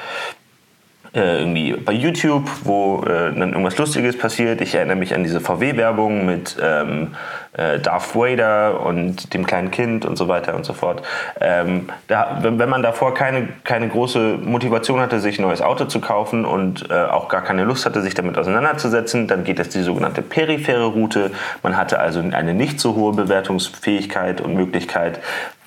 äh, 1.17 1.39
irgendwie 1.39 1.73
bei 1.73 1.93
YouTube, 1.93 2.45
wo 2.65 3.03
äh, 3.03 3.33
dann 3.33 3.51
irgendwas 3.51 3.79
Lustiges 3.79 4.19
passiert. 4.19 4.61
Ich 4.61 4.75
erinnere 4.75 4.97
mich 4.97 5.15
an 5.15 5.23
diese 5.25 5.41
VW-Werbung 5.41 6.27
mit 6.27 6.57
ähm, 6.63 7.17
äh, 7.57 7.79
Darth 7.81 8.15
Vader 8.15 8.85
und 8.85 9.33
dem 9.33 9.47
kleinen 9.47 9.71
Kind 9.71 10.05
und 10.05 10.17
so 10.17 10.29
weiter 10.29 10.55
und 10.55 10.67
so 10.67 10.75
fort. 10.75 11.03
Ähm, 11.41 11.89
da, 12.09 12.39
wenn, 12.43 12.59
wenn, 12.59 12.69
man 12.69 12.83
davor 12.83 13.15
keine, 13.15 13.49
keine 13.65 13.89
große 13.89 14.39
Motivation 14.43 15.01
hatte, 15.01 15.21
sich 15.21 15.39
ein 15.39 15.43
neues 15.43 15.63
Auto 15.63 15.87
zu 15.87 16.01
kaufen 16.01 16.45
und 16.45 16.91
äh, 16.91 16.95
auch 16.95 17.29
gar 17.29 17.43
keine 17.43 17.65
Lust 17.65 17.87
hatte, 17.87 18.03
sich 18.03 18.13
damit 18.13 18.37
auseinanderzusetzen, 18.37 19.27
dann 19.27 19.45
geht 19.45 19.59
es 19.59 19.71
die 19.71 19.83
sogenannte 19.83 20.21
periphere 20.21 20.85
Route. 20.85 21.31
Man 21.63 21.79
hatte 21.79 21.99
also 21.99 22.21
eine 22.21 22.53
nicht 22.53 22.79
so 22.79 22.95
hohe 22.95 23.15
Bewertungsfähigkeit 23.15 24.43
und 24.43 24.55
Möglichkeit, 24.55 25.21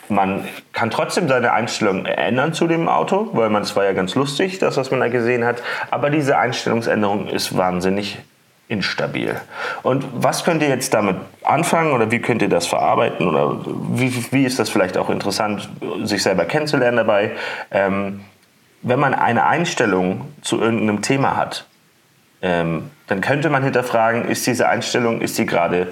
man 0.10 0.46
kann 0.74 0.90
trotzdem 0.90 1.28
seine 1.28 1.54
Einstellung 1.54 2.06
ändern 2.06 2.54
zu 2.54 2.68
dem 2.68 2.88
Auto, 2.90 3.30
weil 3.34 3.50
man 3.50 3.62
es 3.62 3.76
war 3.76 3.86
ja 3.86 3.94
ganz 3.94 4.16
lustig, 4.16 4.60
das, 4.60 4.78
was 4.78 4.92
man 4.92 5.00
da 5.00 5.08
gesehen 5.08 5.46
hat. 5.46 5.62
Aber 5.92 6.10
diese 6.10 6.38
Einstellungsänderung 6.38 7.28
ist 7.28 7.56
wahnsinnig 7.58 8.18
instabil. 8.68 9.36
Und 9.82 10.06
was 10.14 10.44
könnt 10.44 10.62
ihr 10.62 10.70
jetzt 10.70 10.94
damit 10.94 11.18
anfangen 11.44 11.92
oder 11.92 12.12
wie 12.12 12.20
könnt 12.20 12.42
ihr 12.42 12.50
das 12.50 12.68
verarbeiten 12.68 13.28
oder 13.28 13.58
wie, 13.66 14.14
wie 14.32 14.46
ist 14.46 14.60
das 14.60 14.70
vielleicht 14.70 14.96
auch 14.98 15.10
interessant, 15.10 15.68
sich 16.04 16.22
selber 16.22 16.46
kennenzulernen 16.46 16.98
dabei? 16.98 17.32
Ähm, 17.72 18.22
wenn 18.82 19.00
man 19.00 19.14
eine 19.14 19.46
Einstellung 19.46 20.22
zu 20.42 20.62
irgendeinem 20.62 21.02
Thema 21.02 21.36
hat, 21.36 21.66
ähm, 22.42 22.92
dann 23.08 23.22
könnte 23.22 23.50
man 23.50 23.64
hinterfragen, 23.64 24.26
ist 24.26 24.46
diese 24.46 24.70
Einstellung, 24.70 25.20
ist 25.22 25.36
sie 25.36 25.48
gerade 25.48 25.88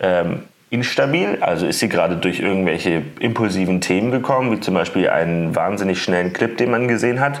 ähm, 0.00 0.44
instabil? 0.70 1.38
Also 1.40 1.66
ist 1.66 1.78
sie 1.78 1.88
gerade 1.88 2.16
durch 2.16 2.40
irgendwelche 2.40 3.02
impulsiven 3.20 3.80
Themen 3.80 4.10
gekommen, 4.10 4.52
wie 4.52 4.60
zum 4.60 4.74
Beispiel 4.74 5.08
einen 5.08 5.54
wahnsinnig 5.54 6.02
schnellen 6.02 6.32
Clip, 6.32 6.56
den 6.56 6.70
man 6.70 6.88
gesehen 6.88 7.20
hat, 7.20 7.40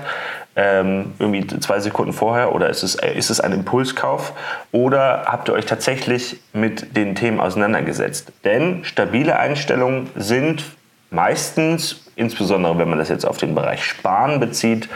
ähm, 0.56 1.12
irgendwie 1.20 1.46
zwei 1.60 1.78
Sekunden 1.78 2.12
vorher, 2.12 2.52
oder 2.52 2.68
ist 2.68 2.82
es, 2.82 2.96
äh, 2.96 3.12
ist 3.12 3.30
es 3.30 3.40
ein 3.40 3.52
Impulskauf? 3.52 4.32
Oder 4.72 5.24
habt 5.26 5.48
ihr 5.48 5.52
euch 5.52 5.66
tatsächlich 5.66 6.40
mit 6.52 6.96
den 6.96 7.14
Themen 7.14 7.38
auseinandergesetzt? 7.38 8.32
Denn 8.44 8.84
stabile 8.84 9.38
Einstellungen 9.38 10.10
sind 10.16 10.64
meistens, 11.10 12.04
insbesondere 12.16 12.76
wenn 12.78 12.88
man 12.88 12.98
das 12.98 13.08
jetzt 13.08 13.24
auf 13.24 13.36
den 13.38 13.54
Bereich 13.54 13.84
Sparen 13.84 14.40
bezieht, 14.40 14.88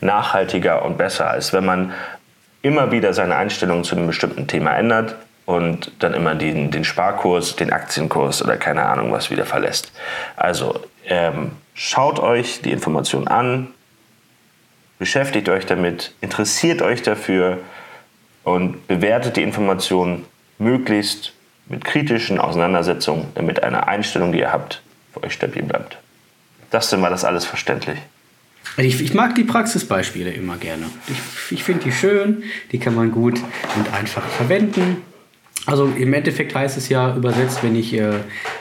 nachhaltiger 0.00 0.84
und 0.84 0.96
besser, 0.96 1.28
als 1.28 1.52
wenn 1.52 1.66
man 1.66 1.92
immer 2.62 2.90
wieder 2.90 3.12
seine 3.12 3.36
Einstellung 3.36 3.84
zu 3.84 3.96
einem 3.96 4.06
bestimmten 4.06 4.46
Thema 4.46 4.74
ändert, 4.76 5.16
und 5.50 5.90
dann 5.98 6.14
immer 6.14 6.36
den, 6.36 6.70
den 6.70 6.84
Sparkurs, 6.84 7.56
den 7.56 7.72
Aktienkurs 7.72 8.40
oder 8.40 8.56
keine 8.56 8.84
Ahnung 8.86 9.10
was 9.10 9.30
wieder 9.30 9.44
verlässt. 9.44 9.90
Also 10.36 10.80
ähm, 11.06 11.52
schaut 11.74 12.20
euch 12.20 12.62
die 12.62 12.70
Information 12.70 13.26
an, 13.26 13.66
beschäftigt 15.00 15.48
euch 15.48 15.66
damit, 15.66 16.14
interessiert 16.20 16.82
euch 16.82 17.02
dafür 17.02 17.58
und 18.44 18.86
bewertet 18.86 19.36
die 19.36 19.42
Information 19.42 20.24
möglichst 20.58 21.32
mit 21.68 21.84
kritischen 21.84 22.38
Auseinandersetzungen, 22.38 23.26
damit 23.34 23.64
eine 23.64 23.88
Einstellung, 23.88 24.30
die 24.30 24.38
ihr 24.38 24.52
habt, 24.52 24.82
für 25.12 25.24
euch 25.24 25.32
stabil 25.32 25.64
bleibt. 25.64 25.98
Das 26.70 26.90
denn 26.90 27.02
war 27.02 27.10
das 27.10 27.24
alles 27.24 27.44
verständlich. 27.44 27.98
Also 28.76 28.88
ich, 28.88 29.02
ich, 29.02 29.14
mag 29.14 29.34
die 29.34 29.42
Praxisbeispiele 29.42 30.30
immer 30.30 30.56
gerne. 30.58 30.86
Ich, 31.08 31.52
ich 31.52 31.64
finde 31.64 31.82
die 31.82 31.92
schön, 31.92 32.44
die 32.70 32.78
kann 32.78 32.94
man 32.94 33.10
gut 33.10 33.40
und 33.76 33.92
einfach 33.92 34.22
verwenden. 34.22 35.02
Also 35.66 35.86
im 35.86 36.12
Endeffekt 36.14 36.54
heißt 36.54 36.76
es 36.78 36.88
ja 36.88 37.14
übersetzt, 37.14 37.62
wenn 37.62 37.76
ich 37.76 37.92
äh, 37.94 38.12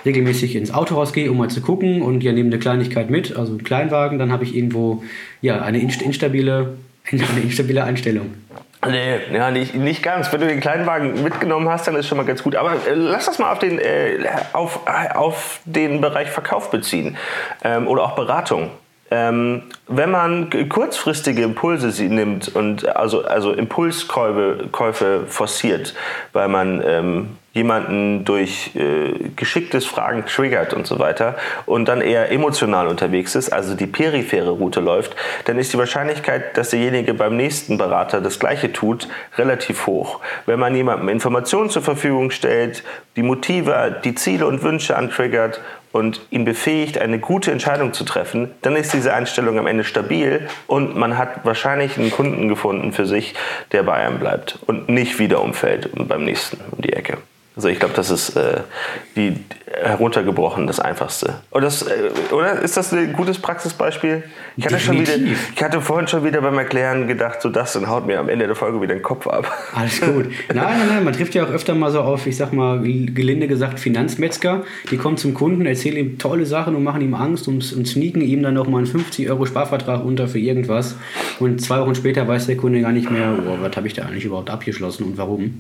regelmäßig 0.06 0.56
ins 0.56 0.74
Autohaus 0.74 1.14
gehe, 1.14 1.32
um 1.32 1.38
mal 1.38 1.50
zu 1.50 1.62
gucken 1.62 2.02
und 2.02 2.24
ja 2.24 2.32
nehme 2.34 2.50
eine 2.50 2.60
Kleinigkeit 2.60 3.10
mit, 3.10 3.36
also 3.36 3.54
einen 3.54 3.64
Kleinwagen, 3.64 4.20
dann 4.20 4.32
habe 4.32 4.44
ich 4.44 4.56
irgendwo 4.56 5.04
ja, 5.42 5.62
eine 5.62 5.80
instabile, 5.80 6.78
eine 7.12 7.42
instabile 7.42 7.84
Einstellung. 7.84 8.34
Nee, 8.88 9.20
ja, 9.34 9.52
nicht, 9.52 9.76
nicht 9.76 10.04
ganz. 10.04 10.32
Wenn 10.32 10.40
du 10.40 10.48
den 10.48 10.62
Kleinwagen 10.62 11.22
mitgenommen 11.22 11.68
hast, 11.68 11.88
dann 11.88 11.96
ist 11.96 12.08
schon 12.08 12.18
mal 12.18 12.26
ganz 12.26 12.44
gut. 12.44 12.56
Aber 12.56 12.74
äh, 12.74 12.94
lass 12.94 13.26
das 13.26 13.38
mal 13.38 13.52
auf 13.52 13.60
den, 13.60 13.78
äh, 13.78 14.20
auf, 14.54 14.80
auf 15.16 15.60
den 15.66 16.00
Bereich 16.00 16.30
Verkauf 16.30 16.72
beziehen 16.72 17.18
ähm, 17.64 17.88
oder 17.88 18.04
auch 18.04 18.16
Beratung. 18.16 18.72
Ähm, 19.12 19.64
wenn 19.88 20.12
man 20.12 20.70
kurzfristige 20.70 21.42
Impulse 21.42 22.04
nimmt 22.04 22.56
und 22.56 22.88
also, 22.96 23.24
also 23.24 23.52
Impulskäufe 23.54 24.68
Käufe 24.72 25.24
forciert, 25.28 25.96
weil 26.32 26.48
man 26.48 26.84
ähm, 26.86 27.38
jemanden 27.54 28.26
durch 28.26 28.76
äh, 28.76 29.30
geschicktes 29.36 29.86
Fragen 29.86 30.26
triggert 30.26 30.74
und 30.74 30.86
so 30.86 31.00
weiter 31.00 31.36
und 31.66 31.88
dann 31.88 32.02
eher 32.02 32.32
emotional 32.32 32.88
unterwegs 32.88 33.34
ist, 33.34 33.50
also 33.50 33.76
die 33.76 33.88
periphere 33.88 34.52
Route 34.52 34.80
läuft, 34.80 35.16
dann 35.46 35.58
ist 35.58 35.74
die 35.74 35.78
Wahrscheinlichkeit, 35.80 36.56
dass 36.56 36.70
derjenige 36.70 37.16
beim 37.16 37.36
nächsten 37.36 37.78
Berater 37.80 38.22
das 38.22 38.40
Gleiche 38.40 38.72
tut, 38.72 39.08
relativ 39.38 39.88
hoch. 39.88 40.20
Wenn 40.46 40.60
man 40.60 40.76
jemandem 40.76 41.10
Informationen 41.10 41.72
zur 41.72 41.82
Verfügung 41.82 42.30
stellt, 42.30 42.84
die 43.16 43.24
Motive, 43.24 44.00
die 44.04 44.14
Ziele 44.14 44.46
und 44.46 44.62
Wünsche 44.62 44.96
antriggert 44.96 45.60
und 45.92 46.22
ihn 46.30 46.46
befähigt, 46.46 46.98
eine 46.98 47.20
gute 47.20 47.52
Entscheidung 47.52 47.94
zu 47.94 48.04
treffen, 48.04 48.52
dann 48.62 48.76
ist 48.76 48.94
diese 48.94 49.14
Einstellung 49.14 49.58
am 49.58 49.68
Ende 49.68 49.84
stabil 49.84 50.48
und 50.68 50.96
man 50.96 51.18
hat 51.18 51.46
wahrscheinlich 51.46 51.98
einen 51.98 52.12
Kunden 52.12 52.48
gefunden 52.48 52.92
für 52.94 53.06
sich, 53.06 53.34
der 53.72 53.84
bei 53.84 53.94
einem 53.94 54.20
bleibt 54.20 54.60
und 54.68 54.90
nicht 54.90 55.20
wieder 55.20 55.42
umfällt 55.42 55.90
beim 56.08 56.26
nächsten 56.26 56.60
um 56.72 56.82
die 56.82 56.94
Ecke. 56.94 57.18
Also 57.56 57.68
ich 57.68 57.80
glaube, 57.80 57.94
das 57.94 58.10
ist 58.10 58.38
äh, 58.38 58.62
die 59.16 59.36
heruntergebrochen 59.82 60.68
das 60.68 60.80
Einfachste. 60.80 61.36
Oder, 61.52 61.66
das, 61.66 61.84
äh, 61.84 62.12
oder 62.32 62.60
ist 62.60 62.78
das 62.78 62.94
ein 62.94 63.14
gutes 63.14 63.40
Praxisbeispiel? 63.40 64.24
Ich 64.58 64.66
hatte, 64.66 64.80
schon 64.80 65.00
wieder, 65.00 65.14
ich 65.16 65.64
hatte 65.64 65.82
vorhin 65.82 66.08
schon 66.08 66.24
wieder 66.24 66.42
beim 66.42 66.58
Erklären 66.58 67.08
gedacht, 67.08 67.42
so 67.42 67.50
das 67.50 67.76
und 67.76 67.88
haut 67.88 68.06
mir 68.06 68.20
am 68.20 68.30
Ende 68.30 68.46
der 68.46 68.56
Folge 68.56 68.82
wieder 68.82 68.94
den 68.94 69.04
Kopf 69.04 69.28
ab. 69.28 69.52
Alles 69.74 70.02
gut. 70.02 70.28
Nein, 70.54 70.78
nein, 70.80 70.88
nein, 70.90 71.04
man 71.04 71.14
trifft 71.14 71.36
ja 71.36 71.46
auch 71.46 71.50
öfter 71.50 71.76
mal 71.76 71.92
so 71.92 72.02
auf, 72.02 72.28
ich 72.28 72.38
sag 72.38 72.54
mal, 72.54 72.82
gelinde 72.82 73.48
gesagt, 73.48 73.80
Finanzmetzger. 73.80 74.64
Die 74.92 74.98
kommen 74.98 75.18
zum 75.18 75.34
Kunden, 75.34 75.66
erzählen 75.66 75.98
ihm 75.98 76.18
tolle 76.18 76.46
Sachen 76.46 76.76
und 76.76 76.84
machen 76.84 77.02
ihm 77.02 77.14
Angst 77.14 77.48
und, 77.48 77.74
und 77.74 77.88
sneaken 77.88 78.22
ihm 78.22 78.44
dann 78.44 78.54
nochmal 78.54 78.80
einen 78.80 78.88
50 78.88 79.30
Euro 79.30 79.46
Sparvertrag 79.46 80.04
unter 80.04 80.28
für 80.28 80.40
irgendwas. 80.40 80.96
Und 81.40 81.62
zwei 81.62 81.80
Wochen 81.80 81.96
später 81.96 82.28
weiß 82.28 82.48
der 82.48 82.58
Kunde 82.58 82.82
gar 82.82 82.92
nicht 82.92 83.10
mehr, 83.10 83.38
oh, 83.48 83.58
was 83.62 83.76
habe 83.76 83.88
ich 83.88 83.94
da 83.94 84.04
eigentlich 84.04 84.26
überhaupt 84.26 84.50
abgeschlossen 84.50 85.04
und 85.04 85.18
warum. 85.18 85.60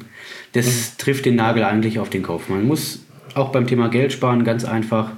Das 0.53 0.65
mhm. 0.65 0.97
trifft 0.97 1.25
den 1.25 1.36
Nagel 1.36 1.63
eigentlich 1.63 1.99
auf 1.99 2.10
den 2.10 2.23
Kopf. 2.23 2.49
Man 2.49 2.65
muss 2.65 2.99
auch 3.35 3.49
beim 3.49 3.67
Thema 3.67 3.89
Geld 3.89 4.11
sparen 4.11 4.43
ganz 4.43 4.65
einfach. 4.65 5.11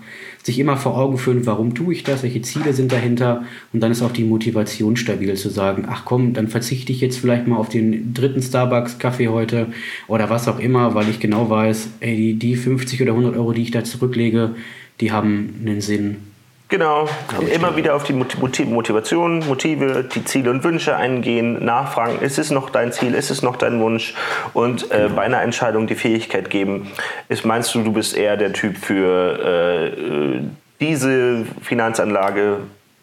Sich 0.43 0.57
immer 0.57 0.75
vor 0.75 0.97
Augen 0.97 1.19
führen, 1.19 1.45
warum 1.45 1.75
tue 1.75 1.93
ich 1.93 2.03
das, 2.03 2.23
welche 2.23 2.41
Ziele 2.41 2.73
sind 2.73 2.91
dahinter. 2.91 3.43
Und 3.73 3.81
dann 3.81 3.91
ist 3.91 4.01
auch 4.01 4.11
die 4.11 4.23
Motivation 4.23 4.95
stabil 4.95 5.35
zu 5.35 5.49
sagen, 5.49 5.85
ach 5.87 6.03
komm, 6.03 6.33
dann 6.33 6.47
verzichte 6.47 6.91
ich 6.91 7.01
jetzt 7.01 7.19
vielleicht 7.19 7.47
mal 7.47 7.57
auf 7.57 7.69
den 7.69 8.13
dritten 8.13 8.41
Starbucks-Kaffee 8.41 9.27
heute 9.27 9.67
oder 10.07 10.29
was 10.29 10.47
auch 10.47 10.59
immer, 10.59 10.95
weil 10.95 11.09
ich 11.09 11.19
genau 11.19 11.49
weiß, 11.49 11.89
ey, 11.99 12.15
die, 12.15 12.33
die 12.33 12.55
50 12.55 13.01
oder 13.03 13.11
100 13.11 13.35
Euro, 13.35 13.53
die 13.53 13.61
ich 13.61 13.71
da 13.71 13.83
zurücklege, 13.83 14.55
die 14.99 15.11
haben 15.11 15.61
einen 15.63 15.81
Sinn 15.81 16.30
Genau, 16.71 17.05
immer 17.53 17.75
wieder 17.75 17.95
auf 17.95 18.03
die 18.05 18.13
Motivation, 18.13 19.45
Motive, 19.45 20.05
die 20.05 20.23
Ziele 20.23 20.49
und 20.49 20.63
Wünsche 20.63 20.95
eingehen, 20.95 21.65
nachfragen, 21.65 22.19
ist 22.21 22.39
es 22.39 22.49
noch 22.49 22.69
dein 22.69 22.93
Ziel, 22.93 23.13
ist 23.13 23.29
es 23.29 23.41
noch 23.41 23.57
dein 23.57 23.81
Wunsch? 23.81 24.13
Und 24.53 24.89
äh, 24.89 24.99
genau. 24.99 25.15
bei 25.15 25.23
einer 25.23 25.41
Entscheidung 25.41 25.85
die 25.85 25.95
Fähigkeit 25.95 26.49
geben, 26.49 26.89
ist, 27.27 27.43
meinst 27.43 27.75
du, 27.75 27.83
du 27.83 27.91
bist 27.91 28.15
eher 28.15 28.37
der 28.37 28.53
Typ 28.53 28.77
für 28.77 29.91
äh, 29.91 30.41
diese 30.79 31.43
Finanzanlage 31.61 32.59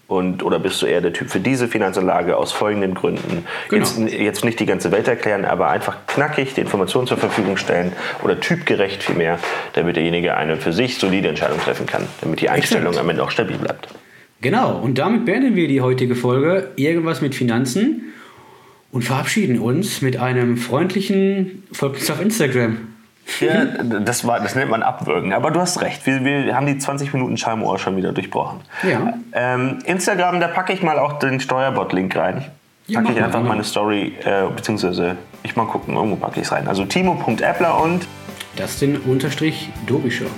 Und, 0.09 0.43
oder 0.43 0.59
bist 0.59 0.81
du 0.81 0.87
eher 0.87 1.03
der 1.03 1.13
Typ 1.13 1.29
für 1.29 1.39
diese 1.39 1.69
Finanzanlage 1.69 2.35
aus 2.39 2.51
folgenden 2.51 2.95
Gründen? 2.95 3.45
Genau. 3.69 3.85
Jetzt, 3.85 3.99
jetzt 3.99 4.43
nicht 4.43 4.59
die 4.59 4.65
ganze 4.65 4.91
Welt 4.91 5.07
erklären, 5.07 5.45
aber 5.45 5.69
einfach 5.69 6.07
knackig 6.07 6.55
die 6.55 6.63
Informationen 6.63 7.07
zur 7.07 7.19
Verfügung 7.19 7.59
stellen 7.59 7.93
oder 8.25 8.41
typgerecht 8.41 9.03
vielmehr, 9.03 9.39
damit 9.75 9.97
derjenige 9.97 10.35
eine 10.35 10.57
für 10.57 10.73
sich 10.73 10.97
solide 10.97 11.29
Entscheidung 11.29 11.61
treffen 11.61 11.85
kann, 11.85 12.07
damit 12.23 12.41
die 12.41 12.49
Einstellung 12.49 12.87
Exakt. 12.87 13.05
am 13.05 13.11
Ende 13.11 13.23
auch 13.23 13.31
stabil 13.31 13.59
bleibt. 13.59 13.89
Genau, 14.41 14.79
und 14.79 14.97
damit 14.97 15.27
beenden 15.27 15.57
wir 15.57 15.69
die 15.69 15.83
heutige 15.83 16.15
Folge 16.15 16.71
Irgendwas 16.77 17.21
mit 17.21 17.35
Finanzen 17.35 18.15
und 18.91 19.03
verabschieden 19.03 19.59
uns 19.59 20.01
mit 20.01 20.17
einem 20.17 20.57
freundlichen 20.57 21.65
Folgt 21.71 21.97
uns 21.97 22.11
auf 22.11 22.23
Instagram. 22.23 22.79
Ja, 23.41 23.65
das, 23.65 24.27
war, 24.27 24.41
das 24.41 24.55
nennt 24.55 24.71
man 24.71 24.83
Abwürgen. 24.83 25.33
Aber 25.33 25.51
du 25.51 25.61
hast 25.61 25.81
recht, 25.81 26.07
wir, 26.07 26.25
wir 26.25 26.57
haben 26.57 26.67
die 26.67 26.79
20 26.79 27.13
Minuten 27.13 27.37
Scheimuhr 27.37 27.79
schon 27.79 27.97
wieder 27.97 28.13
durchbrochen. 28.13 28.61
Ja. 28.83 29.15
Ähm, 29.33 29.79
Instagram, 29.85 30.41
da 30.41 30.49
packe 30.49 30.73
ich 30.73 30.83
mal 30.83 30.99
auch 30.99 31.19
den 31.19 31.39
Steuerbot-Link 31.39 32.17
rein. 32.17 32.45
Ja, 32.87 33.01
Packe 33.01 33.13
ich 33.13 33.19
mal, 33.19 33.27
einfach 33.27 33.41
mal. 33.41 33.49
meine 33.49 33.65
Story, 33.65 34.15
äh, 34.25 34.47
beziehungsweise 34.55 35.17
ich 35.43 35.55
mal 35.57 35.67
gucken, 35.67 35.95
irgendwo 35.95 36.17
packe 36.17 36.41
ich 36.41 36.47
es 36.47 36.53
rein. 36.53 36.67
Also 36.69 36.87
timo.appler 36.87 37.81
und 37.83 38.07
Dustin 38.57 38.97
unterstrich 38.97 39.69
Dobischock. 39.87 40.31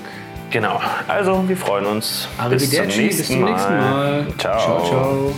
genau. 0.51 0.81
Also 1.07 1.49
wir 1.49 1.57
freuen 1.57 1.87
uns. 1.87 2.29
Arrivederci, 2.39 3.07
bis 3.07 3.27
zum 3.27 3.45
nächsten 3.45 3.77
Mal. 3.77 4.27
Ciao. 4.37 4.59
ciao. 4.59 4.85
ciao. 4.85 5.33